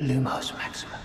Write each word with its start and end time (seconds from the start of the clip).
Lumos 0.00 0.54
Maxima. 0.54 0.98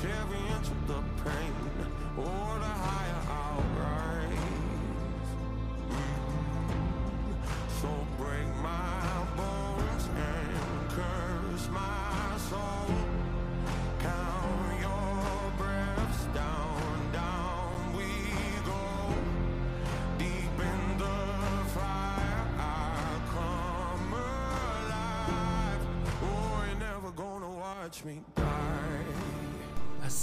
sharing 0.00 0.62
the 0.86 1.00
pain. 1.24 1.52
What 2.14 2.62
I 2.62 2.87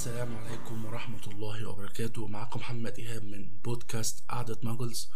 السلام 0.06 0.38
عليكم 0.38 0.86
ورحمة 0.86 1.28
الله 1.28 1.70
وبركاته. 1.70 2.28
معكم 2.28 2.60
محمد 2.60 3.00
إيهاب 3.00 3.24
من 3.24 3.58
بودكاست 3.64 4.24
قعدة 4.30 4.58
ماجلز. 4.64 5.10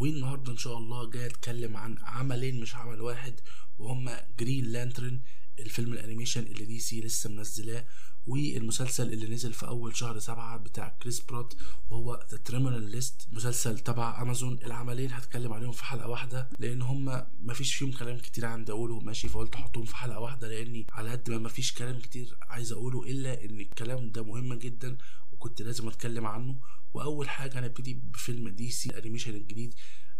والنهاردة 0.00 0.52
إن 0.52 0.56
شاء 0.56 0.78
الله 0.78 1.10
جاي 1.10 1.26
أتكلم 1.26 1.76
عن 1.76 1.98
عملين 2.02 2.60
مش 2.60 2.74
عمل 2.74 3.00
واحد 3.00 3.40
وهما 3.78 4.26
Green 4.38 4.64
Lantern 4.64 5.20
الفيلم 5.58 5.92
ال 5.92 5.97
animation 5.97 6.42
اللي 6.42 6.64
DC 6.64 7.00
لسه 7.00 7.30
منزلاه 7.30 7.84
والمسلسل 8.26 9.12
اللي 9.12 9.34
نزل 9.34 9.52
في 9.52 9.66
أول 9.66 9.96
شهر 9.96 10.18
سبعة 10.18 10.56
بتاع 10.56 10.88
كريس 11.02 11.20
برات 11.20 11.54
وهو 11.90 12.26
The 12.30 12.36
Terminal 12.36 12.90
List 12.90 13.28
مسلسل 13.32 13.78
تبع 13.78 14.22
أمازون. 14.22 14.58
العملين 14.64 15.12
هتكلم 15.12 15.52
عليهم 15.52 15.72
في 15.72 15.84
حلقة 15.84 16.08
واحدة 16.08 16.48
لأن 16.58 16.82
هما 16.82 17.30
مفيش 17.42 17.74
فيهم 17.74 17.92
كلام 17.92 18.18
كتير 18.18 18.46
عندي 18.46 18.72
أقوله. 18.72 19.00
ماشي 19.00 19.28
فقلت 19.28 19.54
أحطهم 19.54 19.84
في 19.84 19.96
حلقة 19.96 20.20
واحدة 20.20 20.48
لأني 20.48 20.86
على 20.92 21.10
قد 21.10 21.30
ما 21.30 21.38
مفيش 21.38 21.72
كلام 21.72 21.98
كتير 21.98 22.36
عايز 22.42 22.72
أقوله 22.72 23.02
إلا 23.02 23.44
إن 23.44 23.60
الكلام 23.60 24.10
ده 24.10 24.22
مهم 24.24 24.54
جدا 24.54 24.96
وكنت 25.32 25.62
لازم 25.62 25.88
أتكلم 25.88 26.26
عنه. 26.26 26.56
وأول 26.94 27.28
حاجة 27.28 27.58
هنبتدي 27.58 27.94
بفيلم 27.94 28.48
DC 28.48 28.70
ال 28.70 28.90
animation 28.90 29.34
الجديد 29.34 29.74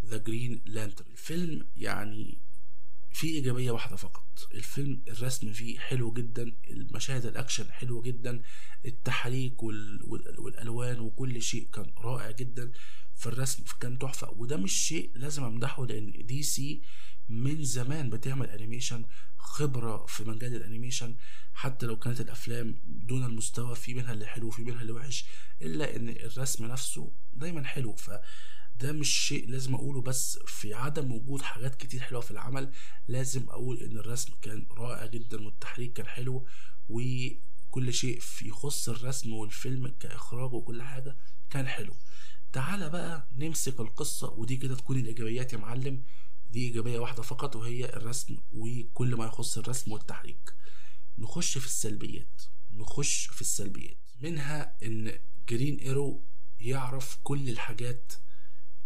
The 0.06 0.16
Green 0.16 0.60
Lantern 0.66 1.06
الفيلم 1.12 1.66
يعني 1.76 2.38
في 3.14 3.26
إيجابية 3.26 3.70
واحدة 3.70 3.96
فقط. 3.96 4.48
الفيلم 4.54 5.02
الرسم 5.08 5.52
فيه 5.52 5.78
حلو 5.78 6.12
جدا 6.12 6.52
المشاهد 6.70 7.26
الأكشن 7.26 7.72
حلوة 7.72 8.02
جدا 8.02 8.42
التحريك 8.86 9.62
وال... 9.62 10.00
وال... 10.04 10.40
والألوان 10.40 11.00
وكل 11.00 11.42
شيء 11.42 11.68
كان 11.72 11.92
رائع 11.98 12.30
جدا. 12.30 12.72
في 13.14 13.26
الرسم 13.26 13.64
كان 13.80 13.98
تحفة. 13.98 14.30
وده 14.30 14.56
مش 14.56 14.72
شيء 14.72 15.10
لازم 15.14 15.44
أمدحه 15.44 15.86
لأن 15.86 16.26
DC 16.26 16.82
من 17.28 17.64
زمان 17.64 18.10
بتعمل 18.10 18.46
animation 18.50 19.04
خبرة 19.38 20.06
في 20.06 20.24
مجال 20.24 20.56
ال 20.56 20.62
animation 20.62 21.16
حتى 21.54 21.86
لو 21.86 21.98
كانت 21.98 22.20
الأفلام 22.20 22.80
دون 22.84 23.24
المستوى 23.24 23.74
في 23.76 23.94
منها 23.94 24.12
اللي 24.12 24.26
حلو 24.26 24.48
وفي 24.48 24.64
منها 24.64 24.82
اللي 24.82 24.92
وحش 24.92 25.24
إلا 25.62 25.96
إن 25.96 26.08
الرسم 26.08 26.64
نفسه 26.66 27.12
دايما 27.32 27.64
حلو. 27.64 27.96
ف 27.96 28.10
ده 28.80 28.92
مش 28.92 29.08
شيء 29.10 29.48
لازم 29.50 29.74
أقوله 29.74 30.00
بس 30.02 30.38
في 30.46 30.74
عدم 30.74 31.12
وجود 31.12 31.42
حاجات 31.42 31.74
كتير 31.74 32.00
حلوة 32.00 32.20
في 32.20 32.30
العمل 32.30 32.72
لازم 33.08 33.48
أقول 33.50 33.82
إن 33.82 33.98
الرسم 33.98 34.32
كان 34.42 34.66
رائع 34.70 35.06
جدا 35.06 35.44
والتحريك 35.44 35.92
كان 35.92 36.06
حلو 36.06 36.46
وكل 36.88 37.92
شيء 37.92 38.20
يخص 38.42 38.88
الرسم 38.88 39.32
والفيلم 39.32 39.88
كإخراج 40.00 40.52
وكل 40.52 40.82
حاجة 40.82 41.16
كان 41.50 41.68
حلو. 41.68 41.94
تعالى 42.52 42.90
بقى 42.90 43.28
نمسك 43.36 43.80
القصة 43.80 44.30
ودي 44.30 44.56
كده 44.56 44.74
تكون 44.76 44.96
الإيجابيات 44.98 45.52
يا 45.52 45.58
معلم. 45.58 46.02
دي 46.50 46.60
إيجابية 46.66 46.98
واحدة 46.98 47.22
فقط 47.22 47.56
وهي 47.56 47.84
الرسم 47.84 48.36
وكل 48.52 49.14
ما 49.16 49.24
يخص 49.26 49.58
الرسم 49.58 49.92
والتحريك. 49.92 50.54
نخش 51.18 51.58
في 51.58 51.66
السلبيات. 51.66 52.42
نخش 52.72 53.26
في 53.26 53.40
السلبيات. 53.40 53.96
منها 54.20 54.76
إن 54.82 55.18
Green 55.48 55.78
Arrow 55.78 56.24
يعرف 56.60 57.18
كل 57.22 57.48
الحاجات 57.50 58.12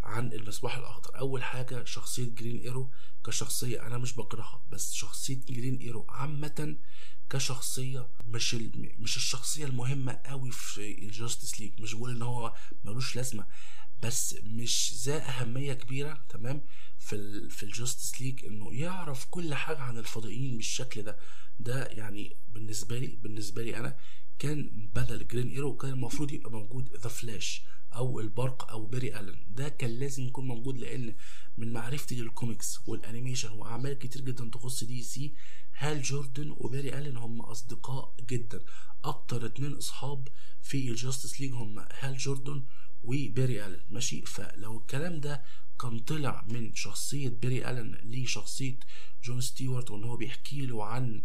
عن 0.09 0.33
المصباح 0.33 0.77
الأخضر. 0.77 1.19
أول 1.19 1.43
حاجة 1.43 1.85
شخصية 1.85 2.29
Green 2.35 2.61
Arrow 2.61 2.91
كشخصية 3.27 3.87
أنا 3.87 3.99
مش 3.99 4.15
بكرهها 4.15 4.65
بس 4.71 4.93
شخصية 4.95 5.41
Green 5.49 5.77
Arrow 5.77 6.07
عامة 6.09 6.77
كشخصية 7.31 8.11
مش. 8.25 8.55
مش 8.99 9.17
الشخصية 9.17 9.67
المهمة 9.67 10.21
قوي 10.27 10.51
في 10.53 10.99
ال 10.99 11.07
Justice 11.07 11.61
League 11.61 11.81
مش 11.81 11.95
بقول 11.95 12.11
إن 12.17 12.23
هو 12.23 12.55
ملوش 12.85 13.17
لازمة 13.17 13.47
بس 14.03 14.37
مش 14.43 14.93
ذا 15.05 15.29
أهمية 15.29 15.73
كبيرة 15.73 16.25
تمام 16.29 16.65
في 16.99 17.17
ال... 17.17 17.51
في 17.51 17.63
ال 17.63 17.70
Justice 17.70 18.21
League 18.21 18.45
إنه 18.45 18.75
يعرف 18.75 19.25
كل 19.31 19.55
حاجة 19.55 19.79
عن 19.79 19.99
الفضائيين 19.99 20.57
بالشكل 20.57 21.03
ده. 21.03 21.19
ده 21.61 21.87
يعني 21.87 22.37
بالنسبة 22.49 22.99
لي 22.99 23.07
بالنسبة 23.07 23.63
لي 23.63 23.77
أنا 23.77 23.97
كان 24.39 24.89
بدل 24.95 25.27
Green 25.29 25.49
Arrow 25.51 25.77
كان 25.77 25.91
المفروض 25.91 26.33
يبقى 26.33 26.51
موجود 26.51 26.97
The 26.97 27.09
Flash 27.09 27.63
أو 27.95 28.21
البارق 28.21 28.71
أو 28.71 28.87
بيري 28.87 29.21
ألن. 29.21 29.37
ده 29.49 29.69
كان 29.69 29.91
لازم 29.91 30.23
يكون 30.27 30.47
موجود 30.49 30.79
لأن 30.79 31.15
من 31.59 31.73
معرفتي 31.73 32.15
لل 32.21 32.35
comics 32.35 32.79
وال 32.87 32.98
animation 32.98 33.51
وأعمال 33.53 33.99
كتير 33.99 34.23
جدا 34.23 34.51
تخص 34.53 34.85
DC 34.85 35.35
هال 35.79 36.03
جوردن 36.03 36.51
وبيري 36.51 36.99
ألن 36.99 37.17
هم 37.17 37.41
أصدقاء 37.41 38.15
جدا. 38.31 38.61
أكتر 39.05 39.47
اتنين 39.47 39.73
أصحاب 39.73 40.29
في 40.63 40.89
ال 40.91 40.97
Justice 40.97 41.41
League 41.41 41.53
هم 41.53 41.79
هال 41.99 42.17
جوردن 42.17 42.63
وبيري 43.05 43.67
ألن. 43.67 43.81
ماشي؟ 43.91 44.23
فلو 44.23 44.79
الكلام 44.79 45.21
ده 45.21 45.43
كان 45.81 45.99
طلع 45.99 46.45
من 46.49 46.75
شخصية 46.75 47.29
بيري 47.29 47.71
ألن 47.71 47.95
لشخصية 48.05 48.79
جون 49.25 49.41
ستيوارت 49.41 49.91
وإن 49.91 50.05
هو 50.05 50.17
بيحكي 50.17 50.67
له 50.67 50.85
عن 50.85 51.23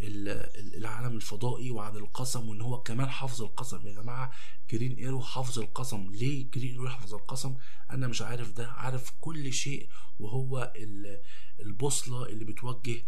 العالم 0.00 1.16
الفضائي 1.16 1.70
وعن 1.70 1.96
القسم 1.96 2.48
وإن 2.48 2.60
هو 2.60 2.82
كمان 2.82 3.10
حافظ 3.10 3.42
القسم. 3.42 3.86
يا 3.86 3.92
جماعة 3.92 4.32
Green 4.70 4.92
Arrow 4.92 5.20
حافظ 5.20 5.58
القسم. 5.58 6.10
ليه 6.12 6.50
Green 6.50 6.70
Arrow 6.70 6.86
يحفظ 6.86 7.14
القسم؟ 7.14 7.56
أنا 7.90 8.06
مش 8.08 8.22
عارف 8.22 8.52
ده. 8.52 8.68
عارف 8.70 9.12
كل 9.20 9.52
شيء 9.52 9.88
وهو 10.18 10.72
البوصلة 11.60 12.26
اللي 12.26 12.44
بتوجه 12.44 13.04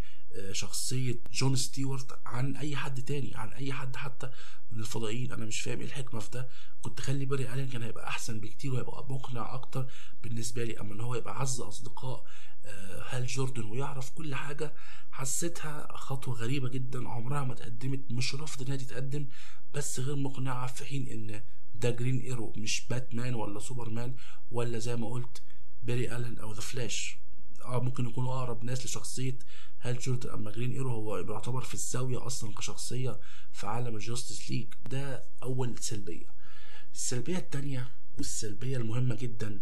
شخصية 0.53 1.19
جون 1.33 1.56
ستيوارت 1.56 2.19
عن 2.27 2.56
أي 2.56 2.77
حد 2.77 3.03
تاني 3.03 3.34
عن 3.34 3.49
أي 3.53 3.72
حد 3.72 3.97
حتى 3.97 4.31
من 4.71 4.81
الفضائيين. 4.81 5.33
أنا 5.33 5.47
مش 5.47 5.61
فاهم 5.61 5.78
إيه 5.78 5.87
الحكمة 5.87 6.21
في 6.21 6.31
ده. 6.31 6.49
كنت 6.83 7.00
خلي 7.00 7.25
باري 7.25 7.53
ألين 7.53 7.69
كان 7.69 7.83
هيبقى 7.83 8.09
أحسن 8.09 8.41
بكتير 8.41 8.75
وهيبقى 8.75 9.06
مقنع 9.11 9.55
أكتر 9.55 9.87
بالنسبة 10.22 10.65
لي 10.65 10.81
أما 10.81 10.94
إن 10.94 11.00
هو 11.00 11.15
يبقى 11.15 11.41
أعز 11.41 11.60
أصدقاء 11.61 12.25
هال 13.09 13.27
جوردن 13.27 13.65
ويعرف 13.65 14.11
كل 14.11 14.34
حاجة 14.34 14.75
حسيتها 15.11 15.97
خطوة 15.97 16.34
غريبة 16.34 16.69
جدا. 16.69 17.09
عمرها 17.09 17.45
ما 17.45 17.53
اتقدمت 17.53 18.00
مش 18.10 18.34
رافض 18.34 18.62
إنها 18.62 18.77
تتقدم 18.77 19.27
بس 19.75 20.01
غير 20.01 20.16
مقنعة 20.16 20.66
في 20.66 20.84
حين 20.84 21.09
إن 21.09 21.42
ده 21.74 21.91
Green 21.91 22.21
Arrow 22.21 22.53
مش 22.57 22.86
باتمان 22.91 23.34
ولا 23.34 23.60
سوبرمان 23.60 24.15
ولا 24.51 24.78
زي 24.78 24.97
ما 24.97 25.09
قلت 25.09 25.42
بيري 25.83 26.16
الن 26.16 26.39
أو 26.39 26.53
The 26.53 26.60
Flash. 26.60 27.18
آه 27.65 27.81
ممكن 27.81 28.07
يكونوا 28.09 28.34
أقرب 28.34 28.65
ناس 28.65 28.87
لشخصية 28.87 29.39
هال 29.81 29.99
جوردن 29.99 30.31
اما 30.31 30.51
Green 30.50 30.72
Arrow. 30.72 30.91
هو 30.91 31.22
بيعتبر 31.22 31.60
في 31.60 31.75
الزاوية 31.75 32.27
أصلا 32.27 32.55
كشخصية 32.55 33.21
في 33.53 33.66
عالم 33.66 33.95
ال 33.97 34.03
Justice 34.03 34.50
League. 34.50 34.66
ده 34.91 35.25
أول 35.43 35.78
سلبية. 35.78 36.27
السلبية 36.95 37.37
التانية 37.39 37.89
والسلبية 38.19 38.77
المهمة 38.77 39.15
جدا 39.15 39.60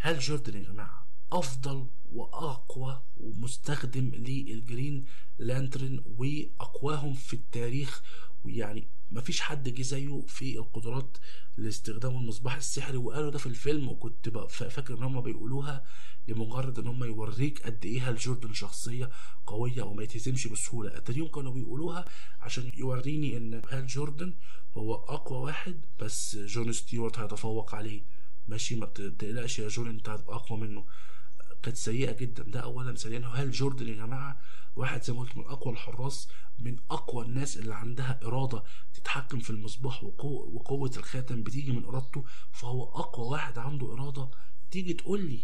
هال 0.00 0.18
جوردن 0.18 0.62
يا 0.62 0.68
جماعة 0.72 1.06
أفضل 1.32 1.86
وأقوى 2.12 3.02
مستخدم 3.16 4.10
لل 4.14 4.40
Green 4.40 5.04
Lantern 5.38 6.04
وأقواهم 6.18 7.14
في 7.14 7.34
التاريخ. 7.34 8.02
ويعني 8.44 8.88
مفيش 9.10 9.40
حد 9.40 9.68
جه 9.68 9.82
زيه 9.82 10.20
في 10.28 10.58
القدرات 10.58 11.16
لاستخدام 11.56 12.16
المصباح 12.16 12.56
السحري 12.56 12.96
وقالوا 12.96 13.30
ده 13.30 13.38
في 13.38 13.46
الفيلم 13.46 13.88
وكنت 13.88 14.28
فاكر 14.48 14.98
إن 14.98 15.02
هم 15.02 15.20
بيقولوها 15.20 15.84
لمجرد 16.28 16.78
إن 16.78 16.86
هم 16.86 17.04
يوريك 17.04 17.62
قد 17.62 17.84
إيه 17.84 18.08
هال 18.08 18.16
جوردن 18.16 18.52
شخصية 18.52 19.10
قوية 19.46 19.82
وما 19.82 20.02
يتهزمش 20.02 20.46
بسهولة. 20.46 20.96
اتاريهم 20.96 21.28
كانوا 21.28 21.52
بيقولوها 21.52 22.04
عشان 22.40 22.70
يوريني 22.76 23.36
إن 23.36 23.62
هال 23.70 23.86
جوردن 23.86 24.34
هو 24.74 24.94
أقوى 24.94 25.38
واحد 25.38 25.80
بس 26.00 26.36
جون 26.36 26.72
ستيوارت 26.72 27.18
هيتفوق 27.18 27.74
عليه. 27.74 28.02
ماشي 28.48 28.76
ما 28.76 28.86
تقلقش 28.86 29.58
يا 29.58 29.68
جون 29.68 29.88
أنت 29.88 30.08
أقوى 30.08 30.60
منه. 30.60 30.84
كانت 31.62 31.76
سيئة 31.76 32.12
جدا. 32.16 32.42
ده 32.42 32.60
اولا. 32.60 32.94
ثانيا 32.94 33.26
هال 33.28 33.50
جوردن 33.52 33.88
يا 33.88 33.94
جماعة 33.94 34.40
واحد 34.76 35.02
زي 35.02 35.12
ما 35.12 35.20
قلت 35.20 35.36
من 35.36 35.44
أقوى 35.44 35.72
الحراس 35.72 36.28
من 36.58 36.76
أقوى 36.90 37.24
الناس 37.24 37.56
اللي 37.56 37.74
عندها 37.74 38.20
إرادة 38.24 38.62
تتحكم 38.94 39.38
في 39.38 39.50
المصباح 39.50 40.04
وقوة 40.04 40.90
الخاتم 40.96 41.42
بتيجي 41.42 41.72
من 41.72 41.84
إرادته 41.84 42.24
فهو 42.52 42.82
أقوى 42.84 43.26
واحد 43.26 43.58
عنده 43.58 43.92
إرادة؟ 43.92 44.28
تيجي 44.70 44.92
تقول 44.94 45.20
لي. 45.20 45.40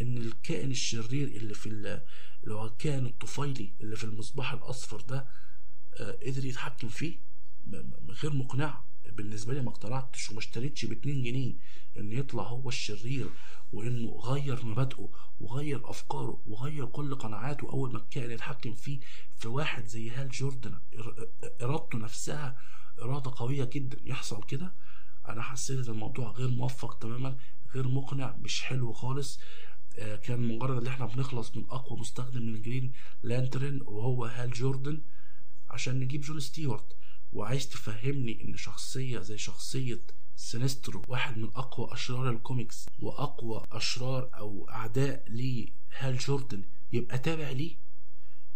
إن 0.00 0.16
الكائن 0.16 0.70
الشرير 0.70 1.26
اللي 1.28 1.54
في 1.54 1.68
ال- 1.68 2.02
اللي 2.44 2.54
هو 2.54 2.66
الكائن 2.66 3.06
الطفيلي 3.06 3.72
اللي 3.80 3.96
في 3.96 4.04
المصباح 4.04 4.52
الأصفر 4.52 5.00
ده 5.00 5.26
آه، 6.00 6.18
قدر 6.26 6.44
يتحكم 6.44 6.88
فيه 6.88 7.18
غير 8.22 8.32
مقنعة. 8.34 8.86
بالنسبة 9.12 9.54
لي 9.54 9.62
ما 9.62 9.70
اقتنعتش 9.70 10.30
وما 10.30 10.38
اشتريتش 10.38 10.84
ب 10.84 10.92
2 10.92 11.22
جنيه 11.22 11.54
إن 11.98 12.12
يطلع 12.12 12.42
هو 12.42 12.68
الشرير 12.68 13.26
وانه 13.72 14.10
غير 14.10 14.64
مبادئه 14.66 15.08
وغير 15.40 15.90
أفكاره 15.90 16.42
وغير 16.46 16.86
كل 16.86 17.14
قناعاته 17.14 17.70
أول 17.70 17.92
ما 17.92 17.98
الكائن 17.98 18.30
يتحكم 18.30 18.74
فيه 18.74 19.00
في 19.36 19.48
واحد 19.48 19.86
زي 19.86 20.10
هال 20.10 20.28
جوردن. 20.28 20.78
إرادته 21.62 21.98
نفسها 21.98 22.58
إرادة 23.02 23.32
قوية 23.36 23.64
جدا 23.64 23.98
يحصل 24.04 24.42
كده. 24.42 24.72
أنا 25.28 25.42
حسيت 25.42 25.86
إن 25.88 25.92
الموضوع 25.94 26.30
غير 26.30 26.48
موفق 26.48 26.98
تماما 26.98 27.36
غير 27.74 27.88
مقنع 27.88 28.36
مش 28.36 28.62
حلو 28.62 28.92
خالص. 28.92 29.40
كان 29.96 30.40
مجرد 30.48 30.76
إن 30.80 30.86
إحنا 30.86 31.06
بنخلص 31.06 31.56
من 31.56 31.64
أقوى 31.70 31.98
مستخدم 32.00 32.42
من 32.42 32.62
Green 32.62 32.92
Lantern 33.22 33.80
وهو 33.82 34.24
هال 34.24 34.50
جوردن 34.50 35.00
عشان 35.70 36.00
نجيب 36.00 36.20
جون 36.20 36.40
ستيوارت. 36.40 36.96
وعايز 37.32 37.68
تفهمني 37.68 38.44
إن 38.44 38.56
شخصية 38.56 39.20
زي 39.20 39.38
شخصية 39.38 40.00
سينسترو 40.36 41.02
واحد 41.08 41.38
من 41.38 41.48
أقوى 41.54 41.92
أشرار 41.92 42.30
الكوميكس 42.30 42.86
وأقوى 43.02 43.62
أشرار 43.72 44.30
أو 44.34 44.68
أعداء 44.70 45.24
لهال 45.28 46.18
جوردن 46.18 46.62
يبقى 46.92 47.18
تابع 47.18 47.50
ليه؟ 47.50 47.76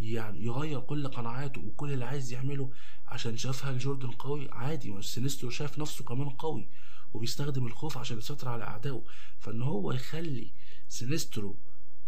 يعني 0.01 0.45
يغير 0.45 0.81
كل 0.81 1.09
قناعاته 1.09 1.61
وكل 1.67 1.93
اللي 1.93 2.05
عايز 2.05 2.33
يعمله 2.33 2.71
عشان 3.07 3.37
شاف 3.37 3.65
هال 3.65 3.79
جوردن 3.79 4.11
قوي؟ 4.11 4.51
عادي 4.51 5.03
سينسترو 5.03 5.51
شاف 5.51 5.79
نفسه 5.79 6.05
كمان 6.05 6.29
قوي 6.31 6.69
وبيستخدم 7.15 7.67
الخوف 7.67 7.99
عشان 7.99 8.19
يسيطر 8.19 8.49
على 8.49 8.65
أعدائه. 8.65 9.03
فإن 9.39 9.63
هو 9.63 9.93
يخلي 9.93 10.51
سينسترو 10.99 11.57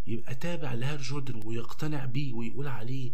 يبقى 0.06 0.34
تابع 0.34 0.74
لهال 0.74 1.02
جوردن 1.02 1.40
ويقتنع 1.44 2.04
بيه 2.04 2.32
ويقول 2.32 2.66
عليه 2.66 3.12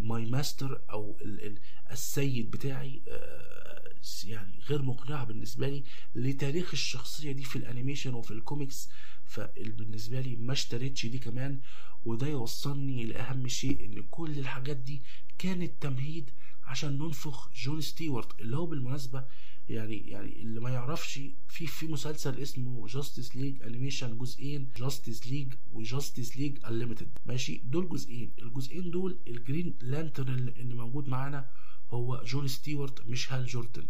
my 0.00 0.26
master 0.26 0.80
أو 0.90 1.18
ال- 1.22 1.46
ال- 1.46 1.58
السيد 1.90 2.50
بتاعي 2.50 3.02
آه، 3.08 3.92
يعني 4.24 4.58
غير 4.68 4.82
مقنعة 4.82 5.24
بالنسبة 5.24 5.68
لي 5.68 5.84
لتاريخ 6.14 6.70
الشخصية 6.72 7.32
دي 7.32 7.44
في 7.44 7.56
ال 7.56 7.62
animation 7.62 8.14
وفي 8.14 8.30
الكوميكس. 8.30 8.88
فبالنسبة 9.24 10.20
لي 10.20 10.36
ما 10.36 10.52
اشتريتش 10.52 11.06
دي 11.06 11.18
كمان 11.18 11.60
وده 12.04 12.26
يوصلني 12.26 13.04
لأهم 13.04 13.48
شيء 13.48 13.84
إن 13.84 14.02
كل 14.10 14.38
الحاجات 14.38 14.76
دي 14.76 15.02
كانت 15.38 15.82
تمهيد 15.82 16.30
عشان 16.64 16.98
ننفخ 16.98 17.50
جون 17.56 17.80
ستيوارت 17.80 18.40
اللي 18.40 18.56
هو 18.56 18.66
بالمناسبة 18.66 19.24
يعني 19.68 19.96
يعني 19.96 20.42
اللي 20.42 20.60
ما 20.60 20.70
يعرفش 20.70 21.20
في 21.48 21.66
في 21.66 21.86
مسلسل 21.86 22.38
اسمه 22.38 22.86
Justice 22.86 23.36
League 23.36 23.62
animation 23.62 24.18
جزئين 24.18 24.68
Justice 24.76 25.26
League 25.28 25.54
و 25.72 25.80
Justice 25.80 26.36
League 26.36 26.64
Unlimited 26.64 27.18
ماشي؟ 27.26 27.56
دول 27.64 27.88
جزئين. 27.88 28.32
الجزئين 28.42 28.90
دول 28.90 29.18
ال 29.26 29.34
Green 29.34 29.74
Lantern 29.80 30.48
اللي 30.48 30.74
موجود 30.74 31.08
معانا 31.08 31.50
هو 31.90 32.22
جون 32.26 32.48
ستيوارت 32.48 33.06
مش 33.06 33.32
هال 33.32 33.46
جوردن. 33.46 33.86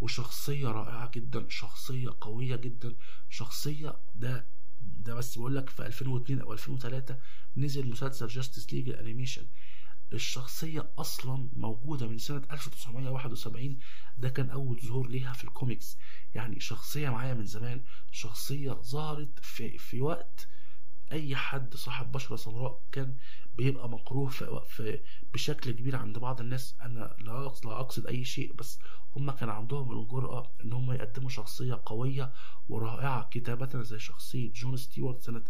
وشخصية 0.00 0.68
رائعة 0.68 1.10
جدا 1.14 1.46
شخصية 1.48 2.08
قوية 2.20 2.56
جدا. 2.56 2.94
شخصية 3.30 3.96
ده 4.14 4.46
ده 4.80 5.14
بس 5.14 5.38
بقول 5.38 5.56
لك 5.56 5.70
في 5.70 5.86
2002 5.86 6.40
أو 6.40 6.52
2003 6.52 7.18
نزل 7.56 7.88
مسلسل 7.90 8.26
Justice 8.26 8.72
League 8.72 8.88
ال 8.88 8.94
animation 8.94 9.46
الشخصية 10.14 10.90
أصلا 10.98 11.48
موجودة 11.56 12.06
من 12.08 12.18
سنة 12.18 12.42
1971 12.52 13.78
ده 14.18 14.28
كان 14.28 14.50
أول 14.50 14.80
ظهور 14.80 15.08
ليها 15.08 15.32
في 15.32 15.44
الكوميكس. 15.44 15.98
يعني 16.34 16.60
شخصية 16.60 17.08
معايا 17.08 17.34
من 17.34 17.44
زمان 17.46 17.82
شخصية 18.10 18.72
ظهرت 18.72 19.38
في, 19.42 19.78
في 19.78 20.00
وقت 20.00 20.48
أي 21.12 21.36
حد 21.36 21.74
صاحب 21.76 22.12
بشرة 22.12 22.36
سمراء 22.36 22.82
كان 22.92 23.16
بيبقى 23.56 23.88
مكروه 23.88 24.28
في, 24.28 24.60
في 24.68 25.00
بشكل 25.34 25.70
كبير 25.70 25.96
عند 25.96 26.18
بعض 26.18 26.40
الناس. 26.40 26.74
أنا 26.80 27.16
لا 27.18 27.46
أقصد, 27.46 27.66
لا 27.66 27.80
أقصد 27.80 28.06
أي 28.06 28.24
شيء 28.24 28.52
بس 28.52 28.78
هم 29.16 29.30
كان 29.30 29.48
عندهم 29.48 30.00
الجرأة 30.00 30.52
إن 30.64 30.72
هم 30.72 30.92
يقدموا 30.92 31.28
شخصية 31.30 31.82
قوية 31.86 32.32
ورائعة. 32.68 33.28
كتابة 33.28 33.82
زي 33.82 33.98
شخصية 33.98 34.52
جون 34.52 34.76
ستيوارت 34.76 35.22
سنة 35.22 35.44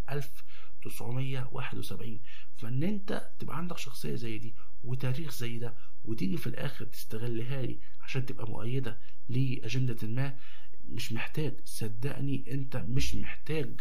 1971 0.87 2.19
فإن 2.59 2.83
أنت 2.83 3.31
تبقى 3.39 3.57
عندك 3.57 3.79
شخصية 3.79 4.15
زي 4.15 4.39
دي 4.39 4.55
وتاريخ 4.85 5.33
زي 5.39 5.59
ده 5.59 5.75
وتيجي 6.05 6.37
في 6.37 6.47
الآخر 6.47 6.85
تستغلها 6.85 7.63
لي 7.63 7.79
عشان 8.01 8.27
تبقى 8.27 8.47
مؤيدة 8.51 8.99
لأجندة 9.29 10.07
ما 10.09 10.39
مش 10.89 11.13
محتاج 11.13 11.55
صدقني 11.65 12.45
أنت 12.53 12.77
مش 12.77 13.15
محتاج 13.15 13.81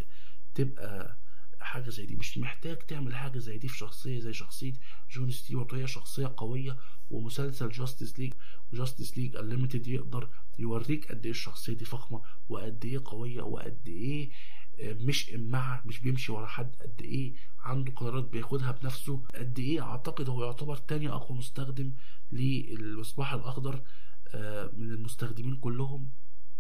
تبقى 0.56 1.18
حاجة 1.60 1.90
زي 1.90 2.06
دي. 2.06 2.16
مش 2.16 2.38
محتاج 2.38 2.78
تعمل 2.78 3.16
حاجة 3.16 3.38
زي 3.40 3.58
دي 3.58 3.68
في 3.68 3.78
شخصية 3.78 4.20
زي 4.20 4.34
شخصية 4.34 4.74
جون 5.12 5.32
ستيوارت. 5.32 5.74
وهي 5.74 5.88
شخصية 5.88 6.34
قوية 6.38 6.78
ومسلسل 7.12 7.70
Justice 7.70 8.20
League 8.20 8.34
و 8.74 8.79
Justice 8.79 9.18
League 9.18 9.36
Unlimited 9.36 9.88
يقدر 9.88 10.30
يوريك 10.60 11.12
قد 11.12 11.26
إيه 11.26 11.32
الشخصية 11.32 11.74
دي 11.74 11.86
فخمة 11.86 12.22
وقد 12.50 12.86
إيه 12.86 13.02
قوية 13.06 13.42
وقد 13.42 13.88
إيه 13.88 14.32
مش 14.82 15.34
إمعة 15.36 15.82
مش 15.86 16.00
بيمشي 16.00 16.32
ورا 16.32 16.48
حد 16.48 16.76
قد 16.82 17.02
إيه 17.02 17.34
عنده 17.60 17.92
قرارات 17.92 18.24
بياخدها 18.30 18.72
بنفسه 18.72 19.24
قد 19.36 19.60
إيه. 19.60 19.82
أعتقد 19.82 20.30
هو 20.30 20.44
يعتبر 20.44 20.76
تاني 20.76 21.10
أقوى 21.10 21.38
مستخدم 21.38 21.92
للمصباح 22.32 23.34
الأخضر 23.34 23.82
آه، 24.28 24.72
من 24.78 24.92
المستخدمين 24.92 25.56
كلهم. 25.56 26.10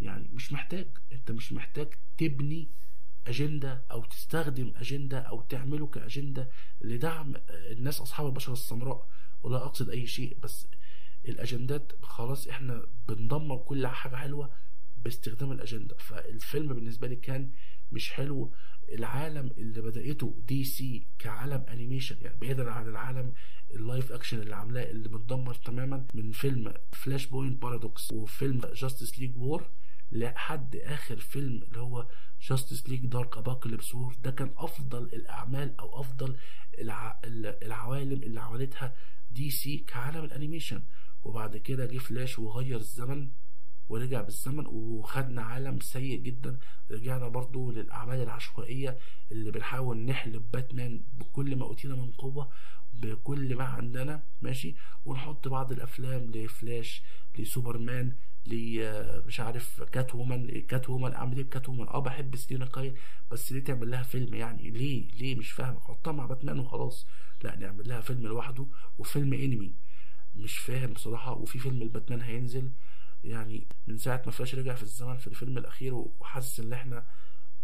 يعني 0.02 0.30
مش 0.34 0.52
محتاج 0.52 0.88
أنت 1.12 1.32
مش 1.32 1.54
محتاج 1.54 1.88
تبني 2.18 2.68
أجندة 3.28 3.84
أو 3.92 4.04
تستخدم 4.06 4.74
أجندة 4.76 5.20
أو 5.20 5.42
تعمله 5.42 5.88
كأجندة 5.88 6.50
لدعم 6.82 7.36
آه، 7.36 7.72
الناس 7.72 8.02
أصحاب 8.02 8.26
البشرة 8.28 8.54
السمراء. 8.54 9.08
ولا 9.44 9.58
أقصد 9.58 9.90
أي 9.90 10.08
شيء 10.08 10.38
بس 10.44 10.68
الأجندات 11.28 11.92
خلاص 12.02 12.48
إحنا 12.48 12.86
بندمر 13.08 13.58
كل 13.58 13.88
حاجة 13.88 14.16
حلوة 14.16 14.50
باستخدام 15.04 15.52
الأجندة. 15.52 15.96
فالفيلم 15.98 16.74
بالنسبة 16.74 17.08
لي 17.08 17.16
كان 17.16 17.52
مش 17.94 18.12
حلو. 18.12 18.52
العالم 18.90 19.52
اللي 19.58 19.82
بدأته 19.82 20.42
دي 20.48 20.64
سي 20.64 21.08
كعالم 21.20 21.66
animation 21.70 22.16
يعني 22.22 22.38
بعيدا 22.42 22.72
عن 22.72 22.88
العالم 22.88 23.34
ال 23.74 23.81
live 23.81 24.12
action 24.12 24.40
اللي 24.42 24.56
عاملاه 24.56 24.90
اللي 24.92 25.10
متدمر 25.10 25.54
تماما 25.54 26.06
من 26.14 26.32
فيلم 26.32 26.74
Flashpoint 26.92 27.62
Paradox 27.62 28.12
وفيلم 28.12 28.62
Justice 28.76 29.20
League 29.20 29.38
War 29.38 29.70
لحد 30.12 30.76
آخر 30.76 31.18
فيلم 31.18 31.64
اللي 31.64 31.80
هو 31.80 32.08
Justice 32.50 32.90
League 32.90 33.06
Dark 33.06 33.38
Apokolips 33.38 33.96
War 33.96 34.16
ده 34.24 34.32
كان 34.32 34.54
أفضل 34.58 35.04
الأعمال 35.04 35.80
أو 35.80 36.00
أفضل 36.02 36.38
الع... 36.80 37.20
العوالم 37.64 38.24
اللي 38.24 38.40
عملتها 38.42 38.96
دي 39.32 39.50
سي 39.52 39.78
كعالم 39.78 40.24
ال 40.24 40.30
animation 40.30 40.84
وبعد 41.24 41.58
كده 41.58 41.86
جه 41.86 41.98
فلاش 41.98 42.40
وغير 42.40 42.78
الزمن. 42.78 43.30
ورجع 43.90 44.22
بالزمن 44.22 44.66
وخدنا 44.68 45.42
عالم 45.42 45.80
سيء 45.80 46.20
جدا. 46.20 46.60
رجعنا 46.92 47.28
برضو 47.28 47.72
للأعمال 47.72 48.22
العشوائية 48.22 48.98
اللي 49.32 49.52
بنحاول 49.52 49.98
نحلب 49.98 50.52
باتمان 50.52 51.02
بكل 51.20 51.56
ما 51.56 51.66
أوتينا 51.66 51.96
من 51.96 52.12
قوة 52.12 52.50
بكل 52.94 53.56
ما 53.56 53.64
عندنا 53.64 54.24
ماشي؟ 54.42 54.76
ونحط 55.06 55.48
بعض 55.48 55.72
الأفلام 55.72 56.32
لفلاش 56.32 57.04
لسوبرمان 57.40 58.16
ل 58.46 58.80
مش 59.28 59.40
عارف 59.40 59.84
كات 59.84 60.16
وومن 60.16 60.62
كات 60.62 60.90
وومن 60.90 61.14
أعمل 61.14 61.38
إيه؟ 61.38 61.44
بكات 61.44 61.70
وومن 61.70 61.88
آه 61.88 62.00
بحب 62.00 62.36
سيلينا 62.36 62.66
كايل 62.66 62.96
بس 63.32 63.52
ليه 63.52 63.64
تعمل 63.64 63.92
لها 63.92 64.04
فيلم 64.04 64.34
يعني؟ 64.34 64.70
ليه؟ 64.70 65.12
ليه؟ 65.12 65.36
مش 65.36 65.52
فاهم 65.52 65.80
حطها 65.80 66.12
مع 66.12 66.26
باتمان 66.26 66.60
وخلاص. 66.60 67.08
لا 67.44 67.56
نعمل 67.56 67.90
لها 67.90 68.02
فيلم 68.02 68.28
لوحده 68.28 68.66
وفيلم 68.98 69.34
أنمي. 69.34 69.76
مش 70.36 70.58
فاهم 70.58 70.94
بصراحة. 70.94 71.34
وفي 71.34 71.60
فيلم 71.60 71.82
الباتمان 71.82 72.22
هينزل. 72.22 72.72
يعني 73.24 73.68
من 73.88 73.98
ساعة 73.98 74.22
ما 74.26 74.32
فلاش 74.32 74.56
رجع 74.56 74.74
في 74.76 74.84
الزمن 74.84 75.18
في 75.18 75.28
الفيلم 75.28 75.58
الأخير 75.58 75.94
وحاسس 75.94 76.60
إن 76.60 76.74
إحنا 76.74 77.06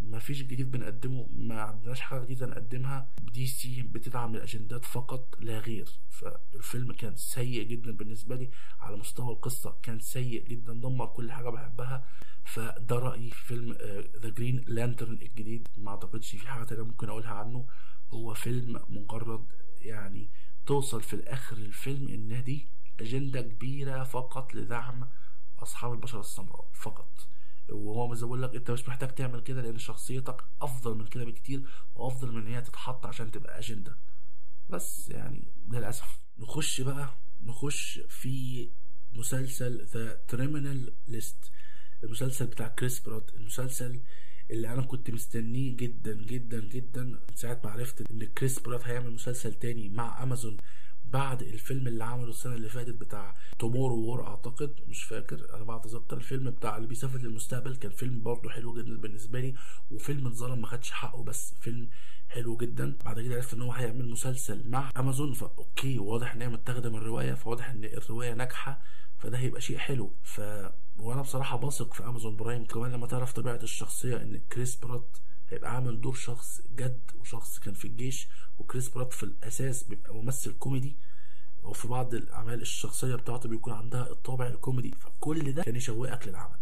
ما 0.01 0.19
فيش 0.19 0.41
جديد 0.43 0.71
بنقدمه 0.71 1.29
ما 1.33 1.61
عندناش 1.61 2.01
حاجة 2.01 2.23
جديدة 2.23 2.45
نقدمها. 2.45 3.07
دي 3.33 3.47
سي 3.47 3.81
بتدعم 3.81 4.35
الأجندات 4.35 4.85
فقط 4.85 5.35
لا 5.39 5.59
غير. 5.59 5.89
فالفيلم 6.09 6.91
كان 6.93 7.15
سيء 7.15 7.63
جدا 7.63 7.91
بالنسبة 7.91 8.35
لي 8.35 8.49
على 8.79 8.97
مستوى 8.97 9.33
القصة 9.33 9.77
كان 9.83 9.99
سيء 9.99 10.45
جدا 10.45 10.73
دمر 10.73 11.05
كل 11.07 11.31
حاجة 11.31 11.49
بحبها. 11.49 12.05
فده 12.43 12.95
رأيي 12.95 13.29
في 13.29 13.45
فيلم 13.45 13.73
The 14.21 14.29
Green 14.29 14.63
Lantern 14.67 15.13
الجديد. 15.13 15.67
ما 15.77 15.91
أعتقدش 15.91 16.35
في 16.35 16.47
حاجة 16.47 16.63
تانية 16.63 16.83
ممكن 16.83 17.09
أقولها 17.09 17.33
عنه. 17.33 17.67
هو 18.11 18.33
فيلم 18.33 18.81
مجرد 18.89 19.45
يعني 19.81 20.29
توصل 20.65 21.01
في 21.01 21.13
الآخر 21.13 21.57
الفيلم 21.57 22.07
إن 22.07 22.43
دي 22.43 22.67
أجندة 22.99 23.41
كبيرة 23.41 24.03
فقط 24.03 24.55
لدعم 24.55 25.07
أصحاب 25.63 25.91
البشره 25.93 26.19
السمراء 26.19 26.69
فقط. 26.73 27.27
وهو 27.69 28.13
زي 28.15 28.25
بقول 28.25 28.41
لك 28.41 28.55
أنت 28.55 28.71
مش 28.71 28.87
محتاج 28.87 29.09
تعمل 29.15 29.39
كده 29.41 29.61
لأن 29.61 29.77
شخصيتك 29.77 30.43
أفضل 30.61 30.97
من 30.97 31.07
كده 31.07 31.25
بكتير 31.25 31.61
وأفضل 31.95 32.31
من 32.31 32.41
إن 32.41 32.47
هي 32.53 32.61
تتحط 32.61 33.05
عشان 33.05 33.31
تبقى 33.31 33.59
أجندة. 33.59 33.97
بس 34.69 35.09
يعني 35.09 35.47
للأسف. 35.71 36.19
نخش 36.39 36.81
بقى 36.81 37.09
نخش 37.43 37.99
في 38.09 38.69
مسلسل 39.11 39.85
The 39.85 40.13
Terminal 40.27 40.93
List 41.07 41.51
المسلسل 42.03 42.45
بتاع 42.47 42.67
كريس 42.67 42.99
برات. 42.99 43.31
المسلسل 43.35 44.01
اللي 44.51 44.73
أنا 44.73 44.81
كنت 44.81 45.09
مستنيه 45.11 45.77
جدا 45.77 46.13
جدا 46.13 46.59
جدا 46.59 47.03
من 47.03 47.19
ساعة 47.35 47.61
ما 47.63 47.69
عرفت 47.71 48.11
إن 48.11 48.25
كريس 48.25 48.59
برات 48.59 48.87
هيعمل 48.87 49.11
مسلسل 49.11 49.53
تاني 49.53 49.89
مع 49.89 50.23
أمازون. 50.23 50.57
بعد 51.13 51.41
الفيلم 51.41 51.87
اللي 51.87 52.03
عمله 52.03 52.29
السنة 52.29 52.55
اللي 52.55 52.69
فاتت 52.69 52.95
بتاع 52.95 53.35
Tomorrow 53.59 53.95
War 53.95 54.27
أعتقد 54.27 54.75
مش 54.87 55.03
فاكر 55.03 55.53
أنا 55.53 55.77
بتذكر 55.77 56.17
الفيلم 56.17 56.49
بتاع 56.51 56.77
اللي 56.77 56.87
بيسافر 56.87 57.17
للمستقبل 57.17 57.75
كان 57.75 57.91
فيلم 57.91 58.23
برضه 58.23 58.49
حلو 58.49 58.73
جدا 58.73 58.97
بالنسبة 58.97 59.39
لي 59.39 59.53
وفيلم 59.91 60.27
اتظلم 60.27 60.61
ما 60.61 60.67
خدش 60.67 60.91
حقه 60.91 61.23
بس 61.23 61.53
فيلم 61.61 61.89
حلو 62.29 62.57
جدا. 62.57 62.97
بعد 63.05 63.21
كده 63.21 63.35
عرفت 63.35 63.53
إن 63.53 63.61
هو 63.61 63.71
هيعمل 63.71 64.09
مسلسل 64.09 64.69
مع 64.69 64.91
امازون 64.97 65.33
ف 65.33 65.46
okay 65.46 65.99
واضح 65.99 66.33
إن 66.33 66.41
هي 66.41 66.49
متاخدة 66.49 66.89
من 66.89 66.97
الرواية 66.97 67.33
فواضح 67.33 67.69
إن 67.69 67.83
الرواية 67.83 68.33
ناجحة 68.33 68.81
فده 69.17 69.37
هيبقى 69.37 69.61
شيء 69.61 69.77
حلو. 69.77 70.13
ف 70.23 70.41
وأنا 70.99 71.21
بصراحة 71.21 71.57
بثق 71.57 71.93
في 71.93 72.03
امازون 72.05 72.35
برايم 72.35 72.65
كمان 72.65 72.91
لما 72.91 73.07
تعرف 73.07 73.33
طبيعة 73.33 73.59
الشخصية 73.63 74.17
إن 74.17 74.37
كريس 74.37 74.75
برات 74.75 75.17
هيبقى 75.49 75.75
عامل 75.75 76.01
دور 76.01 76.13
شخص 76.15 76.61
جد 76.75 77.11
وشخص 77.19 77.59
كان 77.59 77.73
في 77.73 77.85
الجيش 77.85 78.27
وكريس 78.59 78.89
برات 78.89 79.13
في 79.13 79.23
الأساس 79.23 79.83
بيبقى 79.83 80.13
ممثل 80.15 80.53
كوميدي 80.57 80.95
وفي 81.63 81.87
بعض 81.87 82.13
الأعمال 82.13 82.61
الشخصية 82.61 83.15
بتاعته 83.15 83.49
بيكون 83.49 83.73
عندها 83.73 84.09
الطابع 84.11 84.47
الكوميدي 84.47 84.95
فكل 84.99 85.51
ده 85.53 85.63
كان 85.63 85.75
يشوقك 85.75 86.27
للعمل. 86.27 86.59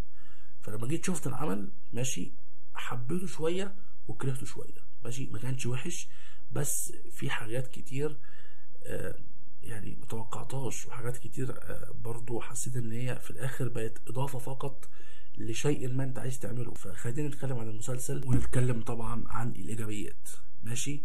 فلما 0.62 0.88
جيت 0.88 1.06
شفت 1.06 1.28
العمل 1.28 1.72
ماشي 1.94 2.32
حبيته 2.76 3.28
شوية 3.28 3.76
وكرهته 4.08 4.46
شوية 4.46 4.84
ماشي 5.04 5.26
ما 5.26 5.40
كانش 5.40 5.66
وحش 5.66 6.08
بس 6.52 6.92
في 7.12 7.30
حاجات 7.30 7.68
كتير 7.68 8.18
آه 8.86 9.16
يعني 9.62 9.96
متوقعتهاش 10.02 10.86
وحاجات 10.86 11.18
كتير 11.18 11.52
آه 11.62 11.92
برضو 11.92 12.40
حسيت 12.42 12.76
إن 12.76 12.92
هي 12.92 13.20
في 13.20 13.32
الآخر 13.32 13.68
بقت 13.70 14.02
إضافة 14.08 14.40
فقط 14.40 14.90
لشيء 15.38 15.94
ما 15.94 16.04
انت 16.04 16.20
عايز 16.20 16.40
تعمله. 16.40 16.74
فخلينا 16.74 17.28
نتكلم 17.28 17.58
عن 17.60 17.70
المسلسل 17.70 18.24
ونتكلم 18.28 18.82
طبعا 18.82 19.24
عن 19.28 19.50
الإيجابيات. 19.50 20.30
ماشي؟ 20.64 21.04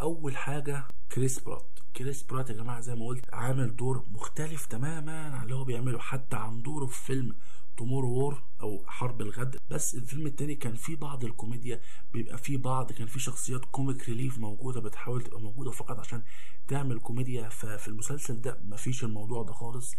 أول 0.00 0.36
حاجة 0.36 0.84
كريس 1.12 1.38
برات. 1.40 1.78
كريس 1.96 2.22
برات 2.22 2.50
يا 2.50 2.54
جماعة 2.54 2.80
زي 2.80 2.94
ما 2.94 3.06
قلت 3.06 3.34
عامل 3.34 3.76
دور 3.76 4.04
مختلف 4.10 4.66
تماما 4.66 5.36
عن 5.36 5.42
اللي 5.42 5.54
هو 5.54 5.64
بيعمله 5.64 5.98
حتى 5.98 6.36
عن 6.36 6.62
دوره 6.62 6.86
في 6.86 7.04
فيلم 7.04 7.34
Tomorrow 7.76 8.08
War 8.12 8.42
أو 8.62 8.84
حرب 8.86 9.20
الغد. 9.20 9.56
بس 9.70 9.94
الفيلم 9.94 10.26
التاني 10.26 10.54
كان 10.54 10.74
فيه 10.74 10.96
بعض 10.96 11.24
الكوميديا 11.24 11.80
بيبقى 12.12 12.38
فيه 12.38 12.58
بعض 12.58 12.92
كان 12.92 13.06
فيه 13.06 13.20
شخصيات 13.20 13.64
comic 13.64 14.08
relief 14.08 14.38
موجودة 14.38 14.80
بتحاول 14.80 15.22
تبقى 15.22 15.40
موجودة 15.40 15.70
فقط 15.70 15.98
عشان 15.98 16.22
تعمل 16.68 16.98
كوميديا. 16.98 17.48
ففي 17.48 17.88
المسلسل 17.88 18.40
ده 18.40 18.58
مفيش 18.64 19.04
الموضوع 19.04 19.42
ده 19.42 19.52
خالص. 19.52 19.94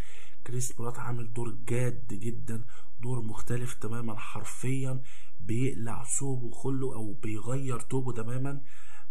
كريس 0.48 0.72
برات 0.74 1.00
عامل 1.00 1.34
دور 1.34 1.58
جاد 1.68 2.08
جدا 2.08 2.66
دور 3.00 3.22
مختلف 3.22 3.74
تماما 3.74 4.20
حرفيا 4.20 5.02
بيقلع 5.40 6.04
ثوبه 6.04 6.52
كله 6.62 6.96
أو 6.96 7.14
بيغير 7.14 7.80
توبه 7.80 8.14
تماما 8.14 8.62